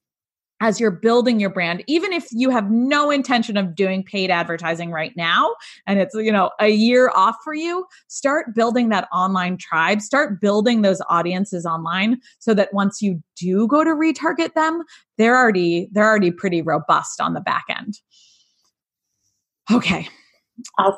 [0.60, 4.90] as you're building your brand even if you have no intention of doing paid advertising
[4.90, 5.54] right now
[5.86, 10.00] and it's you know a year off for you start building that online tribe.
[10.00, 14.82] Start building those audiences online so that once you do go to retarget them
[15.18, 18.00] they're already they're already pretty robust on the back end.
[19.70, 20.08] Okay.
[20.78, 20.96] Oh,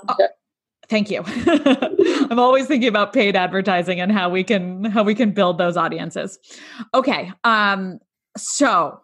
[0.89, 1.23] thank you
[2.31, 5.77] i'm always thinking about paid advertising and how we can how we can build those
[5.77, 6.39] audiences
[6.95, 7.99] okay um
[8.37, 9.01] so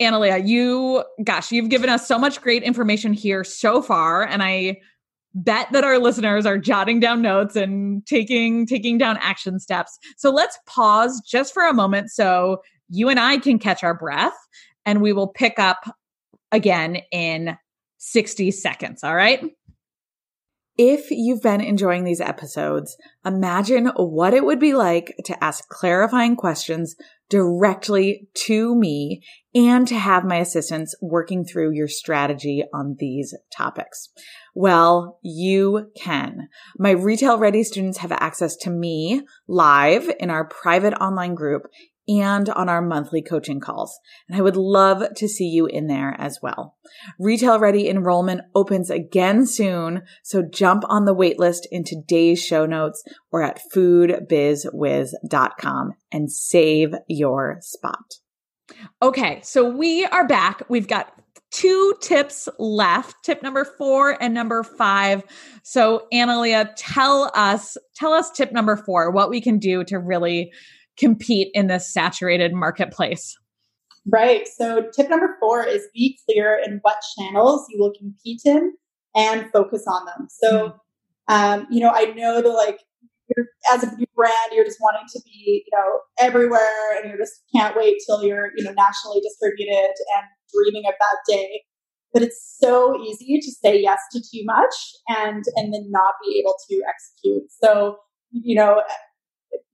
[0.00, 4.24] Analia, you, gosh, you've given us so much great information here so far.
[4.24, 4.80] And I
[5.34, 9.98] bet that our listeners are jotting down notes and taking taking down action steps.
[10.16, 14.36] So let's pause just for a moment so you and I can catch our breath
[14.86, 15.94] and we will pick up
[16.52, 17.56] again in
[17.98, 19.44] 60 seconds, all right?
[20.80, 26.36] If you've been enjoying these episodes, imagine what it would be like to ask clarifying
[26.36, 26.94] questions
[27.28, 29.24] directly to me
[29.56, 34.10] and to have my assistants working through your strategy on these topics.
[34.54, 36.48] Well, you can.
[36.78, 41.62] My retail ready students have access to me live in our private online group
[42.08, 43.96] and on our monthly coaching calls.
[44.28, 46.74] And I would love to see you in there as well.
[47.18, 53.04] Retail Ready enrollment opens again soon, so jump on the waitlist in today's show notes
[53.30, 58.14] or at foodbizwiz.com and save your spot.
[59.02, 60.62] Okay, so we are back.
[60.68, 61.12] We've got
[61.50, 65.22] two tips left tip number four and number five
[65.62, 70.52] so analia tell us tell us tip number four what we can do to really
[70.98, 73.36] compete in this saturated marketplace?
[74.10, 74.48] Right.
[74.48, 78.72] So, tip number four is be clear in what channels you will compete in
[79.14, 80.28] and focus on them.
[80.30, 80.68] So,
[81.30, 81.34] mm-hmm.
[81.34, 82.80] um, you know, I know that like
[83.36, 87.42] you're as a brand, you're just wanting to be, you know, everywhere and you just
[87.54, 91.62] can't wait till you're, you know, nationally distributed and dreaming of that day.
[92.12, 94.74] But it's so easy to say yes to too much
[95.08, 97.42] and and then not be able to execute.
[97.62, 97.98] So,
[98.30, 98.82] you know,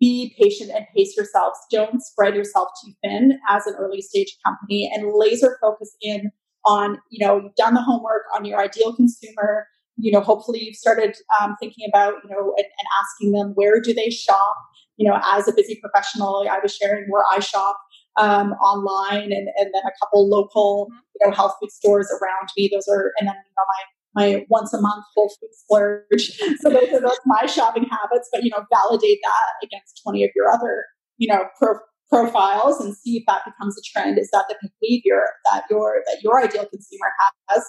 [0.05, 1.59] be patient and pace yourselves.
[1.71, 6.31] Don't spread yourself too thin as an early stage company and laser focus in
[6.67, 9.67] on, you know, you've done the homework on your ideal consumer.
[9.97, 13.81] You know, hopefully you've started um, thinking about, you know, and, and asking them where
[13.81, 14.57] do they shop.
[14.99, 17.79] You know, as a busy professional, I was sharing where I shop
[18.17, 20.89] um, online and, and then a couple local,
[21.19, 22.71] you know, health food stores around me.
[22.73, 23.83] Those are, and then, you know, my
[24.15, 26.31] my once a month Whole Foods splurge.
[26.61, 30.31] so those are those my shopping habits, but you know, validate that against 20 of
[30.35, 30.85] your other,
[31.19, 34.19] you know, pro- profiles and see if that becomes a trend.
[34.19, 37.13] Is that the behavior that your that your ideal consumer
[37.49, 37.65] has?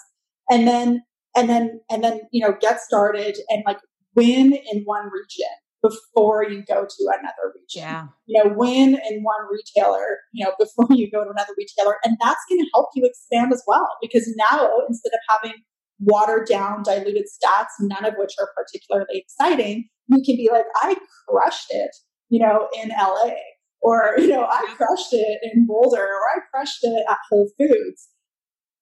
[0.50, 1.04] And then
[1.36, 3.80] and then and then you know get started and like
[4.16, 5.50] win in one region
[5.88, 7.84] before you go to another region.
[7.84, 8.08] Yeah.
[8.26, 11.98] You know, win in one retailer, you know, before you go to another retailer.
[12.04, 13.88] And that's going to help you expand as well.
[14.02, 15.62] Because now instead of having
[16.00, 20.96] watered down, diluted stats, none of which are particularly exciting, you can be like, I
[21.28, 21.92] crushed it,
[22.30, 23.32] you know, in LA,
[23.82, 28.10] or, you know, I crushed it in Boulder, or I crushed it at Whole Foods.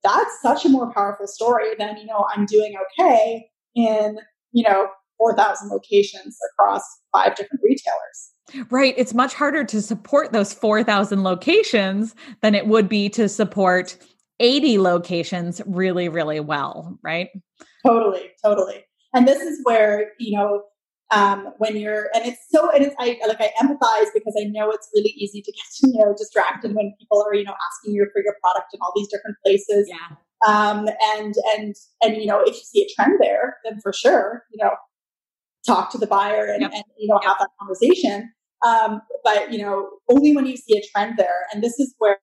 [0.04, 3.46] That's such a more powerful story than, you know, I'm doing okay
[3.76, 4.18] in,
[4.52, 4.88] you know,
[5.18, 6.82] 4,000 locations across
[7.14, 8.68] five different retailers.
[8.70, 8.94] Right.
[8.98, 13.98] It's much harder to support those 4,000 locations than it would be to support
[14.44, 17.30] 80 locations really, really well, right?
[17.86, 18.84] Totally, totally.
[19.14, 20.64] And this is where, you know,
[21.12, 24.70] um, when you're, and it's so, and it's, I like, I empathize because I know
[24.70, 28.06] it's really easy to get, you know, distracted when people are, you know, asking you
[28.12, 29.90] for your product in all these different places.
[29.90, 30.18] Yeah.
[30.46, 34.44] Um, and, and, and, you know, if you see a trend there, then for sure,
[34.52, 34.72] you know,
[35.66, 36.72] talk to the buyer and, yep.
[36.74, 37.30] and you know, yep.
[37.30, 38.34] have that conversation.
[38.66, 41.46] Um, but, you know, only when you see a trend there.
[41.54, 42.20] And this is where,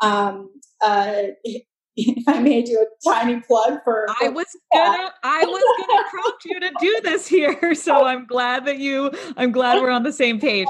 [0.00, 0.50] um,
[0.82, 1.62] uh, if
[2.26, 6.60] I may do a tiny plug for, I was gonna, I was gonna prompt you
[6.60, 10.40] to do this here, so I'm glad that you, I'm glad we're on the same
[10.40, 10.66] page.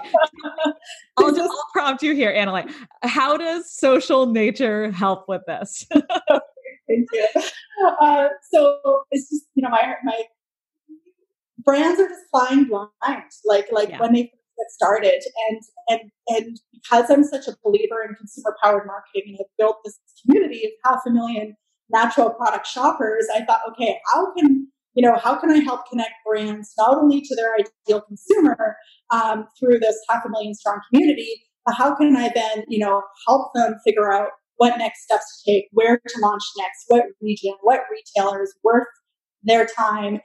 [1.17, 2.71] I'll just I'll prompt you here, Analia.
[3.03, 5.87] How does social nature help with this?
[5.91, 7.27] Thank you.
[8.01, 10.23] Uh, so it's just you know my my
[11.65, 12.91] brands are just flying blind,
[13.47, 14.01] like like yeah.
[14.01, 18.87] when they get started, and and and because I'm such a believer in consumer powered
[18.87, 21.57] marketing and have built this community of half a million
[21.91, 26.13] natural product shoppers, I thought, okay, how can you know how can I help connect
[26.27, 28.77] brands not only to their ideal consumer
[29.11, 33.03] um, through this half a million strong community, but how can I then you know
[33.27, 37.55] help them figure out what next steps to take, where to launch next, what region,
[37.63, 38.87] what retailers worth
[39.43, 40.21] their time,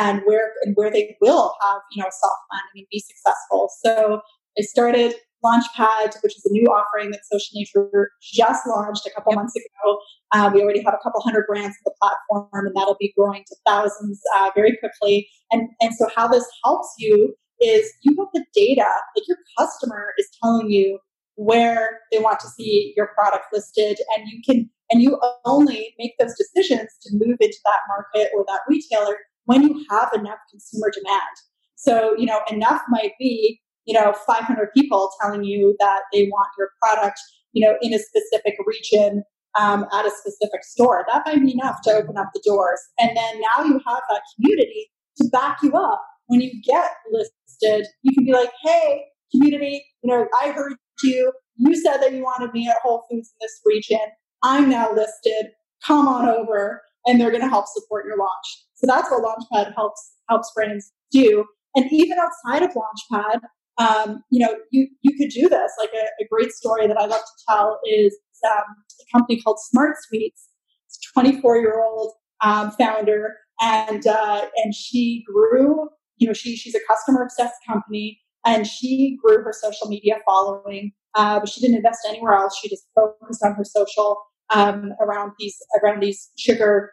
[0.00, 3.70] and where and where they will have you know soft landing and be successful.
[3.84, 4.20] So
[4.58, 5.14] I started
[5.44, 9.98] Launchpad, which is a new offering that Social Nature just launched a couple months ago.
[10.32, 13.44] Uh, we already have a couple hundred brands on the platform, and that'll be growing
[13.48, 15.28] to thousands uh, very quickly.
[15.50, 18.86] And and so how this helps you is you have the data,
[19.16, 20.98] like your customer is telling you
[21.36, 26.12] where they want to see your product listed, and you can and you only make
[26.18, 29.16] those decisions to move into that market or that retailer
[29.46, 31.36] when you have enough consumer demand.
[31.76, 36.48] So you know enough might be you know 500 people telling you that they want
[36.58, 37.18] your product
[37.52, 39.24] you know in a specific region
[39.58, 41.04] um, at a specific store.
[41.08, 42.80] That might be enough to open up the doors.
[42.98, 46.02] And then now you have that community to back you up.
[46.26, 50.72] When you get listed you can be like hey community you know i heard
[51.02, 51.32] you.
[51.56, 54.00] You said that you wanted me at whole foods in this region.
[54.42, 55.52] I'm now listed.
[55.86, 59.74] Come on over and they're going to help support your launch so that's what launchpad
[59.74, 63.40] helps helps brands do and even outside of launchpad
[63.78, 65.72] um, you know, you, you could do this.
[65.78, 68.16] Like a, a, great story that I love to tell is
[68.46, 68.64] um,
[69.00, 70.48] a company called Smart Sweets.
[70.86, 72.12] It's a 24 year old
[72.42, 75.88] um, founder, and uh, and she grew.
[76.18, 80.92] You know, she she's a customer obsessed company, and she grew her social media following.
[81.14, 82.58] Uh, but she didn't invest anywhere else.
[82.58, 84.16] She just focused on her social
[84.50, 86.92] um, around these around these sugar,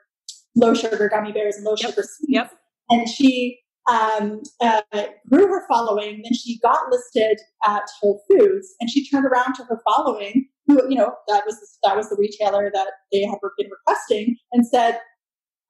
[0.55, 1.89] low sugar gummy bears and low yep.
[1.89, 2.27] sugar sweets.
[2.29, 2.51] Yep.
[2.89, 4.81] And she um, uh,
[5.29, 6.21] grew her following.
[6.23, 10.81] Then she got listed at Whole Foods, and she turned around to her following, who
[10.89, 14.99] you know that was that was the retailer that they had been requesting, and said,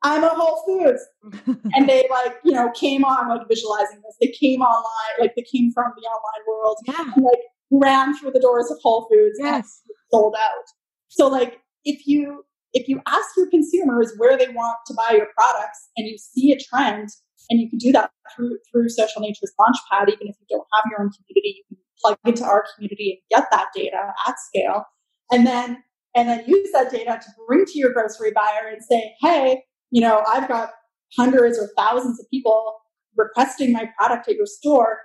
[0.04, 1.02] "I'm a Whole Foods,"
[1.74, 4.16] and they like you know came on like visualizing this.
[4.20, 7.14] They came online, like they came from the online world, yeah.
[7.16, 7.40] and like
[7.72, 9.54] ran through the doors of Whole Foods yes.
[9.56, 10.66] and sold out.
[11.08, 12.44] So like if you
[12.74, 16.52] if you ask your consumers where they want to buy your products and you see
[16.52, 17.10] a trend
[17.50, 20.10] And you can do that through through Social Nature's Launchpad.
[20.10, 23.40] Even if you don't have your own community, you can plug into our community and
[23.40, 24.86] get that data at scale.
[25.32, 25.84] And then
[26.16, 30.02] and then use that data to bring to your grocery buyer and say, hey, you
[30.02, 30.72] know, I've got
[31.18, 32.76] hundreds or thousands of people
[33.18, 35.00] requesting my product at your store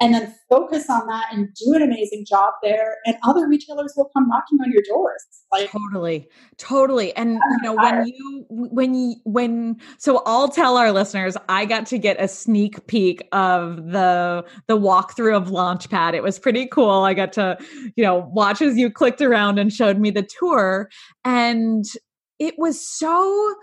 [0.00, 2.96] and then focus on that and do an amazing job there.
[3.06, 5.24] And other retailers will come knocking on your doors.
[5.52, 7.14] Like totally totally.
[7.16, 11.86] And you know when you when you when so i'll tell our listeners i got
[11.86, 16.14] to get a sneak peek of the the walkthrough of launchpad.
[16.14, 16.90] It was pretty cool.
[16.90, 17.58] I got to
[17.96, 20.90] you know watch as you clicked around and showed me the tour.
[21.24, 21.84] And
[22.38, 23.54] it was so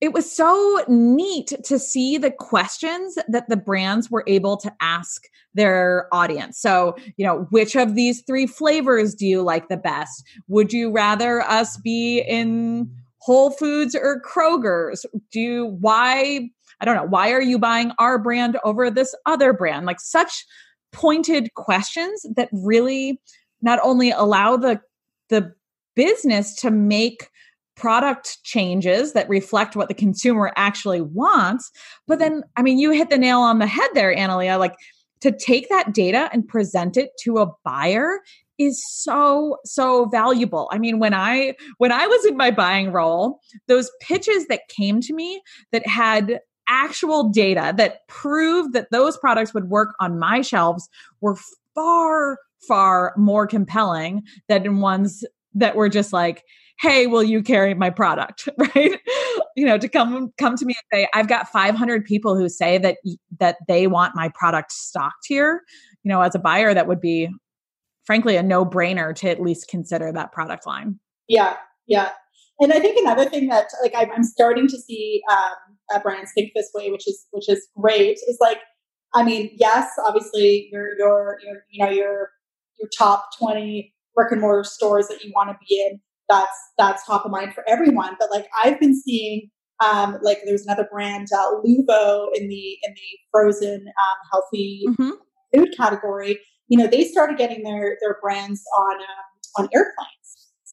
[0.00, 5.24] it was so neat to see the questions that the brands were able to ask
[5.54, 6.60] their audience.
[6.60, 10.24] So, you know, which of these three flavors do you like the best?
[10.46, 12.88] Would you rather us be in
[13.18, 15.04] Whole Foods or Kroger's?
[15.32, 16.48] Do you, why,
[16.80, 19.84] I don't know, why are you buying our brand over this other brand?
[19.84, 20.46] Like such
[20.92, 23.20] pointed questions that really
[23.62, 24.80] not only allow the,
[25.28, 25.52] the
[25.96, 27.30] business to make
[27.78, 31.70] product changes that reflect what the consumer actually wants.
[32.06, 32.34] But mm-hmm.
[32.34, 34.58] then, I mean, you hit the nail on the head there, Analia.
[34.58, 34.74] Like
[35.20, 38.20] to take that data and present it to a buyer
[38.58, 40.68] is so so valuable.
[40.72, 45.00] I mean, when I when I was in my buying role, those pitches that came
[45.02, 50.42] to me that had actual data that proved that those products would work on my
[50.42, 50.88] shelves
[51.20, 51.36] were
[51.74, 55.24] far far more compelling than ones
[55.54, 56.42] that were just like
[56.80, 59.00] hey will you carry my product right?
[59.56, 62.78] You know to come come to me and say i've got 500 people who say
[62.78, 62.98] that
[63.38, 65.62] that they want my product stocked here
[66.02, 67.28] you know as a buyer that would be
[68.04, 70.98] frankly a no brainer to at least consider that product line.
[71.28, 71.56] Yeah
[71.88, 72.10] yeah.
[72.60, 76.52] And i think another thing that like i'm, I'm starting to see um, brands think
[76.54, 78.58] this way which is which is great is like
[79.14, 82.30] i mean yes obviously your your your you know your
[82.78, 87.06] your top 20 brick and mortar stores that you want to be in that's that's
[87.06, 88.16] top of mind for everyone.
[88.18, 89.50] But like I've been seeing,
[89.84, 95.10] um, like there's another brand, uh, Luvo, in the in the frozen um, healthy mm-hmm.
[95.54, 96.38] food category.
[96.68, 100.18] You know, they started getting their their brands on um, on airplanes.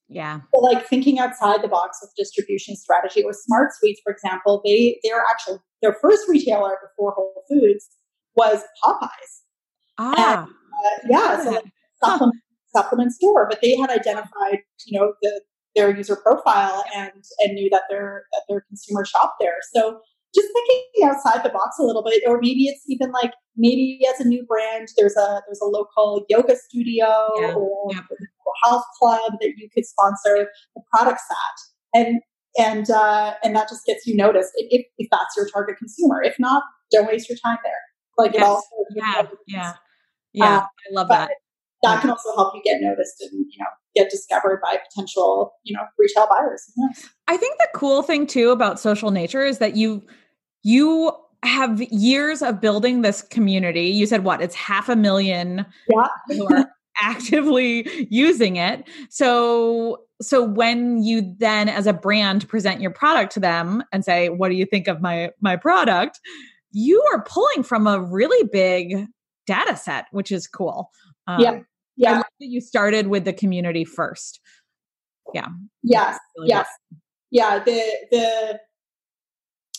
[0.08, 0.42] Yeah.
[0.54, 5.00] So like thinking outside the box with distribution strategy or Smart Sweets, for example, they
[5.04, 7.88] they're actually their first retailer before Whole Foods
[8.36, 9.42] was Popeyes.
[9.98, 10.44] Ah.
[10.44, 11.44] And, uh, yeah.
[11.44, 11.64] So like,
[12.04, 12.42] supplement,
[12.76, 15.42] supplement store, but they had identified, you know, the,
[15.76, 19.58] their user profile and and knew that their that their consumer shopped there.
[19.74, 20.00] So
[20.34, 24.20] just thinking outside the box a little bit, or maybe it's even like maybe as
[24.20, 27.54] a new brand, there's a there's a local yoga studio yeah.
[27.54, 28.02] or yeah.
[28.64, 32.22] health club that you could sponsor the products at, and
[32.58, 36.22] and uh, and that just gets you noticed if, if that's your target consumer.
[36.22, 37.74] If not, don't waste your time there.
[38.18, 38.42] Like yes.
[38.42, 39.74] it also yeah yeah
[40.34, 41.32] yeah uh, I love that
[41.88, 43.66] that can also help you get noticed and you know
[43.96, 46.64] get discovered by potential you know retail buyers.
[47.28, 50.04] I think the cool thing too about social nature is that you
[50.64, 51.12] you
[51.44, 53.88] have years of building this community.
[53.88, 56.08] You said what it's half a million yeah.
[56.28, 56.68] who are
[57.02, 58.84] actively using it.
[59.10, 64.30] So so when you then as a brand present your product to them and say
[64.30, 66.20] what do you think of my my product?
[66.78, 69.08] you are pulling from a really big
[69.48, 70.92] data set which is cool.
[71.28, 71.60] Um, yeah
[72.40, 74.40] yeah you started with the community first.
[75.34, 75.48] Yeah.
[75.84, 76.20] Yes.
[76.38, 76.68] Really yes.
[76.90, 77.00] good.
[77.32, 77.82] yeah the
[78.12, 78.60] the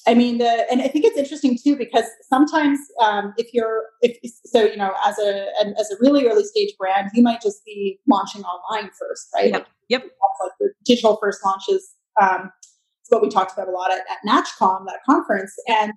[0.08, 4.16] I mean the and I think it's interesting too because sometimes um, if you're if
[4.44, 5.48] so you know as a
[5.78, 9.50] as a really early stage brand you might just be launching online first right?
[9.52, 10.02] Yep, yep.
[10.60, 12.50] like digital first launches um,
[13.02, 15.92] it's what we talked about a lot at, at NatchCom that conference and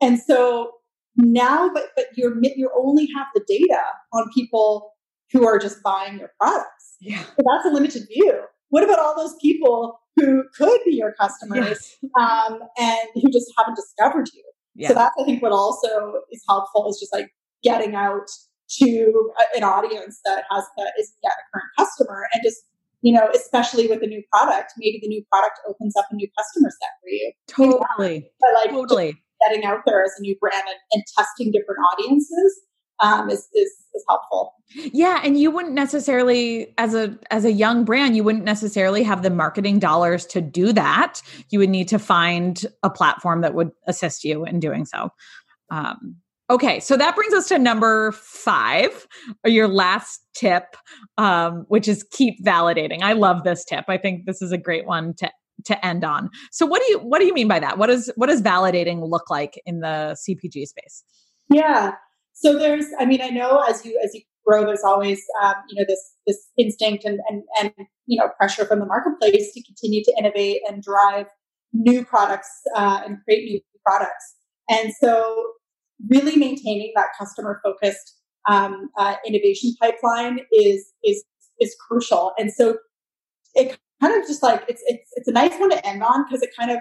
[0.00, 0.72] and so
[1.16, 3.80] now but but you're you only have the data
[4.12, 4.95] on people
[5.32, 6.96] who are just buying your products.
[7.00, 7.22] Yeah.
[7.22, 8.42] So that's a limited view.
[8.68, 12.12] What about all those people who could be your customers yes.
[12.18, 14.42] um, and who just haven't discovered you?
[14.74, 14.88] Yeah.
[14.88, 17.30] So that's, I think, what also is helpful is just like
[17.62, 18.28] getting out
[18.68, 22.64] to an audience that has that is yet a current customer and just
[23.02, 26.28] you know especially with a new product maybe the new product opens up a new
[26.36, 30.62] customer set for you totally but like totally getting out there as a new brand
[30.66, 32.62] and, and testing different audiences
[33.00, 34.52] um, is, is is helpful.
[34.92, 39.22] Yeah, and you wouldn't necessarily, as a as a young brand, you wouldn't necessarily have
[39.22, 41.22] the marketing dollars to do that.
[41.50, 45.10] You would need to find a platform that would assist you in doing so.
[45.70, 46.16] Um,
[46.50, 49.06] okay, so that brings us to number five,
[49.44, 50.76] or your last tip,
[51.16, 53.02] um, which is keep validating.
[53.02, 53.86] I love this tip.
[53.88, 55.30] I think this is a great one to
[55.64, 56.30] to end on.
[56.52, 57.78] So what do you what do you mean by that?
[57.78, 61.04] What does what does validating look like in the CPG space?
[61.48, 61.92] Yeah.
[62.38, 65.80] So there's, I mean, I know as you as you grow, there's always um, you
[65.80, 67.72] know this this instinct and and and
[68.06, 71.26] you know pressure from the marketplace to continue to innovate and drive
[71.72, 74.34] new products uh, and create new products.
[74.68, 75.46] And so,
[76.10, 81.24] really maintaining that customer focused um, uh, innovation pipeline is is
[81.58, 82.32] is crucial.
[82.38, 82.76] And so,
[83.54, 86.42] it kind of just like it's it's it's a nice one to end on because
[86.42, 86.80] it kind of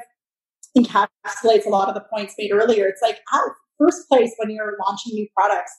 [0.78, 2.88] encapsulates a lot of the points made earlier.
[2.88, 5.72] It's like at first place when you're launching new products,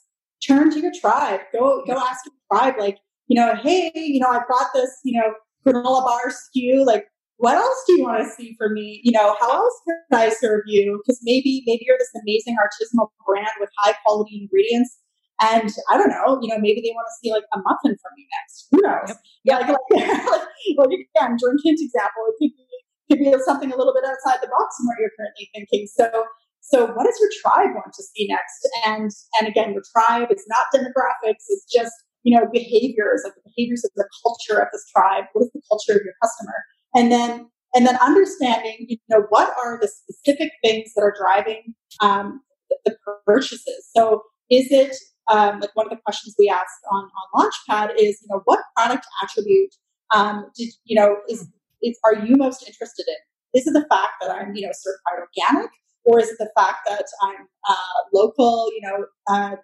[0.47, 1.41] turn to your tribe.
[1.53, 5.21] Go go ask your tribe, like you know, hey, you know, I've got this, you
[5.21, 5.33] know,
[5.67, 6.87] granola bar SKU.
[6.87, 7.07] Like,
[7.39, 9.01] what else do you want to see from me?
[9.03, 11.01] You know, how else can I serve you?
[11.03, 14.97] Because maybe maybe you're this amazing artisanal brand with high quality ingredients.
[15.43, 18.13] And I don't know, you know, maybe they want to see like a muffin from
[18.17, 18.69] you next.
[18.73, 19.19] Who knows?
[19.45, 22.67] Yeah, like, like, like, again, Jordan Hint example, it could be
[23.11, 25.87] could be something a little bit outside the box from what you're currently thinking.
[25.87, 26.25] So
[26.69, 28.69] so what does your tribe want to see next?
[28.85, 31.93] And and again, your tribe is not demographics, it's just,
[32.25, 35.25] you know, behaviors, like the behaviors of the culture of this tribe.
[35.33, 36.55] What is the culture of your customer?
[36.95, 41.75] And then and then understanding, you know, what are the specific things that are driving
[42.01, 42.41] um,
[42.85, 42.97] the,
[43.27, 43.89] purchases.
[43.95, 44.97] So is it
[45.31, 48.61] um, like one of the questions we asked on, on Launchpad is, you know, what
[48.77, 49.75] product attribute
[50.15, 51.47] um, did you know is
[51.83, 53.61] is are you most interested in?
[53.61, 55.71] Is it the fact that I'm, you know, certified organic?
[56.07, 57.75] Or is it the fact that I'm uh,
[58.15, 59.57] local, you know, uh,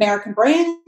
[0.00, 0.78] American brand,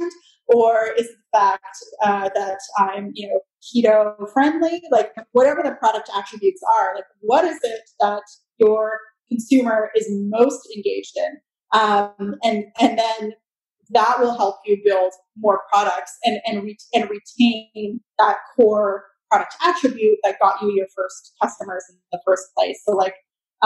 [0.47, 4.81] or is it the fact uh, that I'm, you know, keto friendly?
[4.91, 8.23] Like whatever the product attributes are, like what is it that
[8.59, 13.33] your consumer is most engaged in, um, and and then
[13.91, 19.55] that will help you build more products and and, re- and retain that core product
[19.65, 22.81] attribute that got you your first customers in the first place.
[22.87, 23.15] So like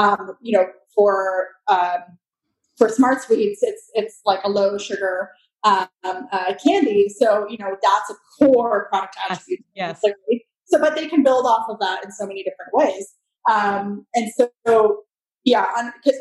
[0.00, 2.18] um, you know, for um,
[2.76, 5.30] for smart sweets, it's it's like a low sugar
[5.64, 7.08] um, uh, candy.
[7.08, 9.64] So you know that's a core product attribute.
[9.74, 10.00] Yes.
[10.00, 10.46] Clearly.
[10.64, 13.12] So, but they can build off of that in so many different ways.
[13.50, 15.02] Um, and so, so
[15.44, 16.18] yeah, because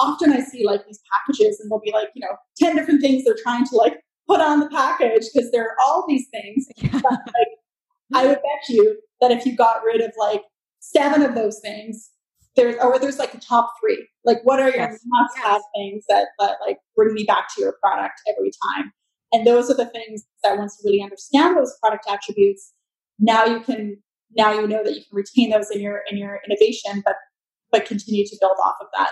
[0.00, 3.24] often I see like these packages, and they'll be like you know ten different things
[3.24, 3.94] they're trying to like
[4.28, 6.66] put on the package because there are all these things.
[7.02, 7.48] But, like,
[8.14, 10.42] I would bet you that if you got rid of like
[10.80, 12.10] seven of those things,
[12.56, 14.08] there's or there's like a top three.
[14.24, 15.00] Like what are your yes.
[15.06, 15.64] must have yes.
[15.74, 18.92] things that, that like bring me back to your product every time?
[19.32, 22.72] And those are the things that once you really understand those product attributes,
[23.18, 23.96] now you can
[24.36, 27.16] now you know that you can retain those in your in your innovation, but
[27.72, 29.10] but continue to build off of that.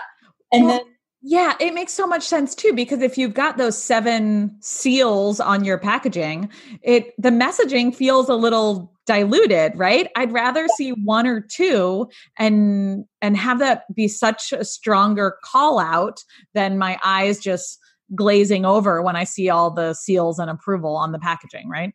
[0.51, 0.93] And well, then
[1.25, 5.63] yeah, it makes so much sense too because if you've got those seven seals on
[5.63, 6.49] your packaging,
[6.81, 10.09] it the messaging feels a little diluted, right?
[10.17, 15.79] I'd rather see one or two and and have that be such a stronger call
[15.79, 16.21] out
[16.53, 17.79] than my eyes just
[18.13, 21.93] glazing over when I see all the seals and approval on the packaging, right?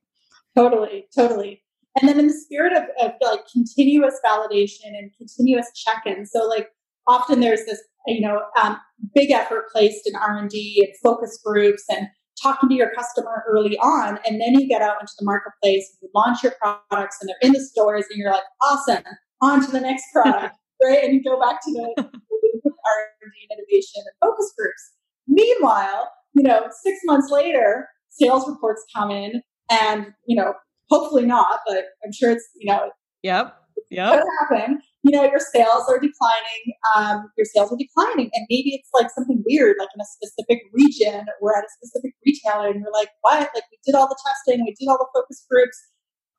[0.57, 1.63] Totally, totally.
[2.01, 6.71] And then in the spirit of, of like continuous validation and continuous check-in, so like
[7.07, 8.79] often there's this you know um,
[9.15, 12.09] big effort placed in r&d and focus groups and
[12.41, 14.17] talking to your customer early on.
[14.25, 17.37] And then you get out into the marketplace and you launch your products and they're
[17.43, 19.03] in the stores and you're like awesome
[19.43, 21.03] on to the next product right?
[21.03, 24.93] And you go back to the r&d and innovation and focus groups.
[25.27, 30.55] Meanwhile you know six months later sales reports come in and you know
[30.89, 32.91] hopefully not but i'm sure it's you know
[33.23, 33.57] yep
[33.91, 34.23] yep.
[34.41, 38.31] happen you know, your sales are declining, um, your sales are declining.
[38.35, 42.15] And maybe it's like something weird, like in a specific region or at a specific
[42.27, 43.51] retailer, and you're like, what?
[43.55, 45.79] Like we did all the testing, we did all the focus groups.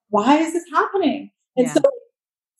[0.09, 1.31] Why is this happening?
[1.55, 1.73] And yeah.
[1.73, 1.81] so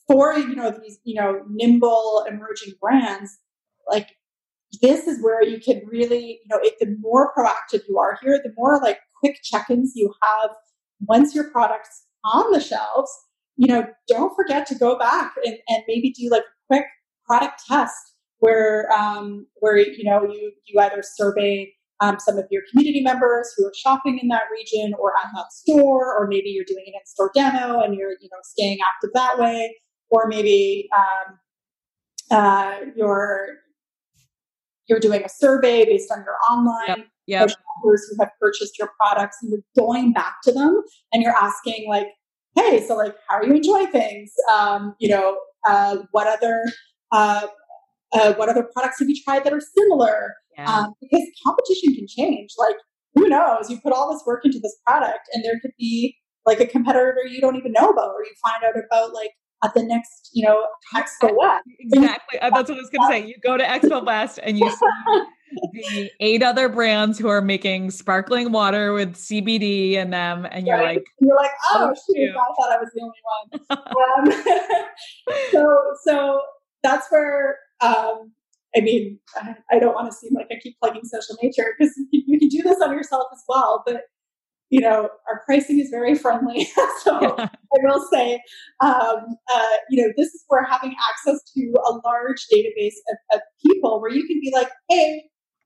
[0.08, 3.38] for, you know, these, you know, nimble emerging brands,
[3.88, 4.10] like
[4.82, 8.40] this is where you can really, you know, if the more proactive you are here,
[8.44, 10.52] the more like quick check-ins you have
[11.02, 13.12] once your product's on the shelves
[13.60, 16.86] you know, don't forget to go back and, and maybe do like a quick
[17.26, 17.94] product test
[18.38, 23.54] where um, where you know you you either survey um, some of your community members
[23.58, 26.94] who are shopping in that region or at that store, or maybe you're doing an
[27.02, 29.76] in-store demo and you're you know staying active that way,
[30.10, 31.40] or maybe um,
[32.32, 33.58] uh, you're
[34.88, 37.42] you're doing a survey based on your online yep.
[37.42, 37.50] Yep.
[37.50, 40.82] shoppers who have purchased your products, and you're going back to them
[41.12, 42.08] and you're asking like,
[42.56, 44.32] hey, so like, how are you enjoying things?
[44.52, 45.38] Um, you know,
[45.68, 46.64] uh, what other
[47.12, 47.48] uh,
[48.12, 50.36] uh, what other products have you tried that are similar?
[50.58, 50.66] Yeah.
[50.66, 52.52] Um, because competition can change.
[52.58, 52.76] Like,
[53.16, 53.70] who knows?
[53.70, 57.16] You put all this work into this product, and there could be like a competitor
[57.30, 59.32] you don't even know about, or you find out about like
[59.64, 61.66] at the next, you know, Expo West.
[61.80, 62.40] Exactly.
[62.42, 63.28] That's what I was going to say.
[63.28, 65.24] You go to Expo West and you see
[65.74, 70.78] the eight other brands who are making sparkling water with CBD in them, and you're
[70.78, 70.98] right.
[70.98, 74.34] like, you're like, oh, oh shoot, I thought I was the only one.
[74.82, 74.92] um,
[75.52, 76.42] so, so
[76.84, 78.32] that's where um,
[78.76, 79.20] I mean,
[79.72, 82.62] I don't want to seem like I keep plugging social nature because you can do
[82.62, 83.84] this on yourself as well.
[83.86, 84.04] But
[84.70, 86.66] you know, our pricing is very friendly.
[87.04, 87.48] so yeah.
[87.48, 88.42] I will say,
[88.82, 93.42] um, uh, you know, this is where having access to a large database of, of,
[93.66, 95.24] people where you can be like, hey,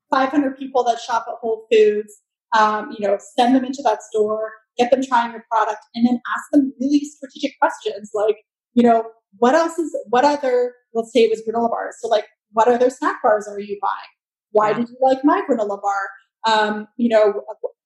[0.10, 2.14] 500 people that shop at Whole Foods,
[2.58, 6.20] um, you know, send them into that store, get them trying your product, and then
[6.36, 8.38] ask them really strategic questions like,
[8.74, 9.06] you know,
[9.38, 11.96] what else is, what other, let's say it was granola bars.
[12.00, 14.14] So, like, what other snack bars are you buying?
[14.52, 14.78] Why yeah.
[14.78, 16.10] did you like my granola bar?
[16.46, 17.42] Um, you know,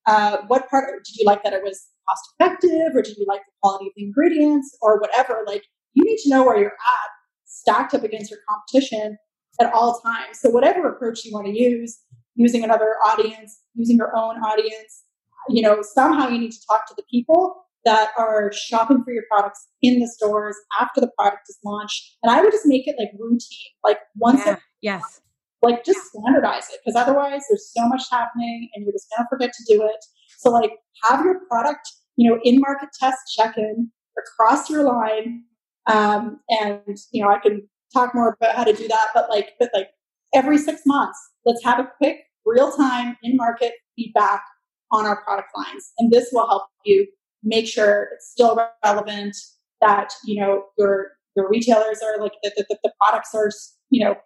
[0.06, 3.40] uh, what part did you like that it was cost effective, or did you like
[3.40, 5.44] the quality of the ingredients, or whatever?
[5.46, 7.10] Like, you need to know where you're at,
[7.44, 9.18] stacked up against your competition
[9.60, 10.40] at all times.
[10.40, 12.00] So, whatever approach you want to use,
[12.38, 15.04] using another audience, using your own audience.
[15.48, 19.24] You know, somehow you need to talk to the people that are shopping for your
[19.30, 22.16] products in the stores after the product is launched.
[22.22, 25.20] And I would just make it like routine, like once yeah, yes.
[25.68, 29.52] Like just standardize it because otherwise there's so much happening and you're just gonna forget
[29.52, 30.04] to do it.
[30.38, 30.72] So like
[31.04, 35.44] have your product, you know, in market test check in across your line.
[35.86, 39.50] Um, and you know, I can talk more about how to do that, but like
[39.60, 39.88] but like
[40.34, 44.42] every six months, let's have a quick real time in market feedback
[44.90, 45.92] on our product lines.
[45.98, 47.06] And this will help you
[47.42, 49.36] make sure it's still relevant,
[49.80, 53.50] that, you know, your, your retailers are like, that the, the products are,
[53.90, 54.16] you know,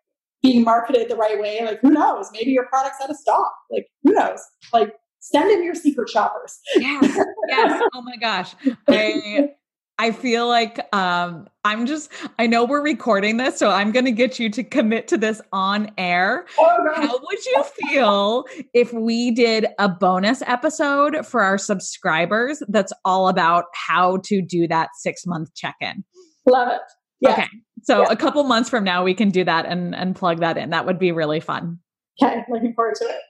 [0.43, 1.61] being marketed the right way.
[1.65, 2.29] Like, who knows?
[2.33, 3.53] Maybe your product's out of stock.
[3.71, 4.41] Like, who knows?
[4.73, 6.59] Like, send in your secret shoppers.
[6.77, 7.19] yes.
[7.49, 7.83] Yes.
[7.95, 8.55] Oh my gosh.
[8.89, 9.51] I
[9.99, 14.11] I feel like um, I'm just, I know we're recording this, so I'm going to
[14.11, 16.47] get you to commit to this on air.
[16.59, 16.93] Oh, no.
[16.95, 23.29] How would you feel if we did a bonus episode for our subscribers that's all
[23.29, 26.03] about how to do that six month check in?
[26.47, 26.81] Love it.
[27.23, 27.39] Yes.
[27.39, 27.49] Okay.
[27.85, 28.11] So yes.
[28.11, 30.71] a couple months from now, we can do that and, and plug that in.
[30.71, 31.79] That would be really fun.
[32.23, 32.45] Okay.
[32.51, 33.21] Looking forward to it.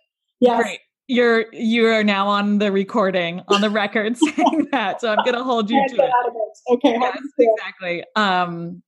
[0.40, 0.60] Yeah.
[0.60, 5.24] Great you're you are now on the recording on the record saying that so i'm
[5.24, 6.00] gonna hold you to it.
[6.00, 6.72] it.
[6.72, 8.82] okay yes, exactly um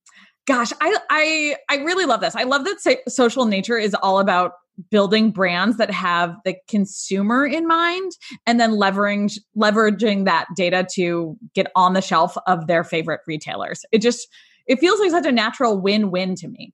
[0.47, 4.53] gosh i i i really love this i love that social nature is all about
[4.89, 8.11] building brands that have the consumer in mind
[8.45, 13.85] and then leveraging leveraging that data to get on the shelf of their favorite retailers
[13.91, 14.27] it just
[14.67, 16.73] it feels like such a natural win-win to me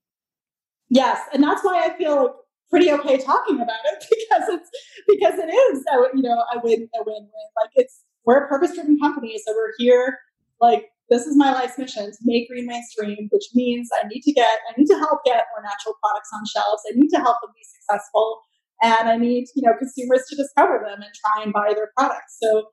[0.89, 2.35] yes and that's why i feel
[2.71, 4.69] pretty okay talking about it because it's
[5.07, 7.47] because it is a, you know a win a win win.
[7.61, 10.17] Like it's we're a purpose driven company, so we're here.
[10.59, 14.31] Like this is my life's mission to make green mainstream, which means I need to
[14.31, 16.81] get I need to help get more natural products on shelves.
[16.89, 18.39] I need to help them be successful,
[18.81, 22.37] and I need you know consumers to discover them and try and buy their products.
[22.41, 22.69] So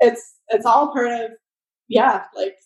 [0.00, 1.30] it's it's all part of
[1.88, 2.56] yeah like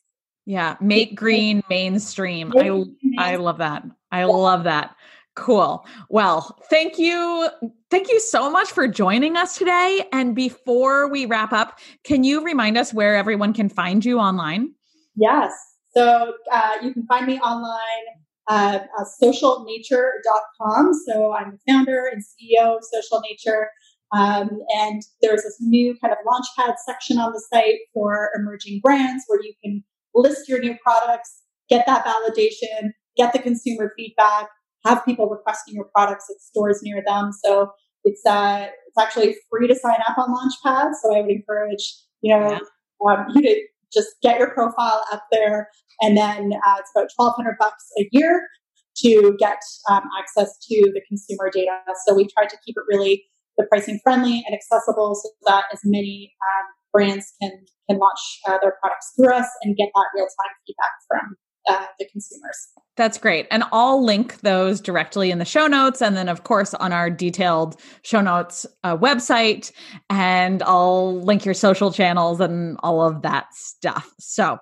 [0.46, 2.52] yeah make green mainstream.
[2.56, 2.84] I.
[3.18, 3.84] I love that.
[4.12, 4.94] I love that.
[5.36, 5.84] Cool.
[6.10, 7.48] Well, thank you.
[7.90, 10.04] Thank you so much for joining us today.
[10.12, 14.72] And before we wrap up, can you remind us where everyone can find you online?
[15.16, 15.52] Yes.
[15.96, 18.04] So uh, you can find me online
[18.48, 20.92] at uh, socialnature.com.
[21.06, 23.70] So I'm the founder and CEO of Social Nature.
[24.12, 29.24] Um, and there's this new kind of launchpad section on the site for emerging brands
[29.26, 29.82] where you can
[30.14, 34.48] list your new products, get that validation, get the consumer feedback,
[34.84, 37.30] have people requesting your products at stores near them.
[37.44, 37.70] So
[38.04, 40.92] it's uh, it's actually free to sign up on Launchpad.
[41.02, 43.12] So I would encourage you know yeah.
[43.12, 43.60] um, you to
[43.92, 45.68] just get your profile up there,
[46.00, 48.42] and then uh, it's about twelve hundred bucks a year
[48.96, 49.58] to get
[49.90, 51.78] um, access to the consumer data.
[52.06, 53.24] So we try to keep it really
[53.56, 57.50] the pricing friendly and accessible, so that as many um, brands can
[57.90, 61.36] can launch uh, their products through us and get that real time feedback from
[61.68, 62.68] uh, the consumers.
[62.96, 63.46] That's great.
[63.50, 66.00] And I'll link those directly in the show notes.
[66.00, 69.72] And then, of course, on our detailed show notes uh, website.
[70.08, 74.12] And I'll link your social channels and all of that stuff.
[74.18, 74.58] So,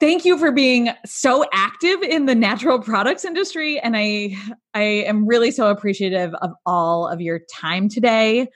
[0.00, 3.78] thank you for being so active in the natural products industry.
[3.78, 4.36] And I,
[4.74, 8.48] I am really so appreciative of all of your time today.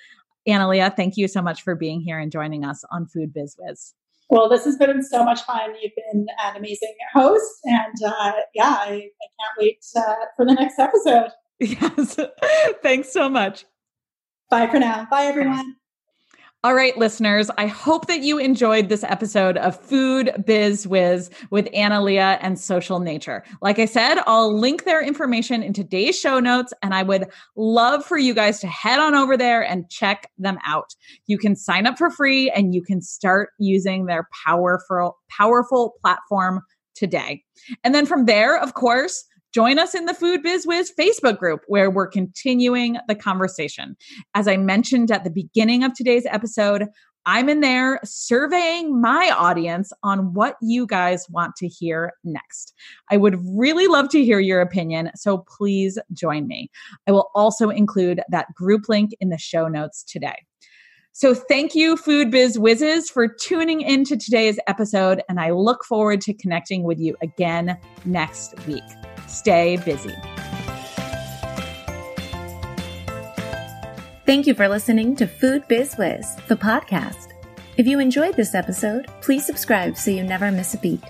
[0.49, 3.95] Analia, thank you so much for being here and joining us on Food Biz Wiz.
[4.29, 5.75] Well, this has been so much fun.
[5.81, 7.61] You've been an amazing host.
[7.65, 11.31] And uh, yeah, I, I, can't wait uh, for the next episode.
[11.59, 12.19] Yes.
[12.83, 13.65] Thanks so much.
[14.51, 15.07] Bye for now.
[15.11, 15.77] Bye, everyone.
[16.67, 21.67] All right, listeners, I hope that you enjoyed this episode of Food Biz Wiz with
[21.67, 23.45] Analia and Social Nature.
[23.63, 28.05] Like I said, I'll link their information in today's show notes, and I would love
[28.05, 30.93] for you guys to head on over there and check them out.
[31.29, 36.63] You can sign up for free and you can start using their powerful, powerful platform
[36.97, 37.45] today.
[37.85, 39.25] And then from there, of course,
[39.57, 43.97] Join us in the Food Biz Wiz Facebook group where we're continuing the conversation.
[44.35, 46.89] As I mentioned at the beginning of today's episode,
[47.25, 52.75] I'm in there surveying my audience on what you guys want to hear next.
[53.11, 56.71] I would really love to hear your opinion, so please join me.
[57.07, 60.37] I will also include that group link in the show notes today.
[61.13, 66.21] So thank you, Food Biz Whizzes, for tuning into today's episode, and I look forward
[66.21, 68.85] to connecting with you again next week.
[69.27, 70.15] Stay busy.
[74.27, 77.29] Thank you for listening to Food Biz Wiz, the podcast.
[77.77, 81.03] If you enjoyed this episode, please subscribe so you never miss a beat.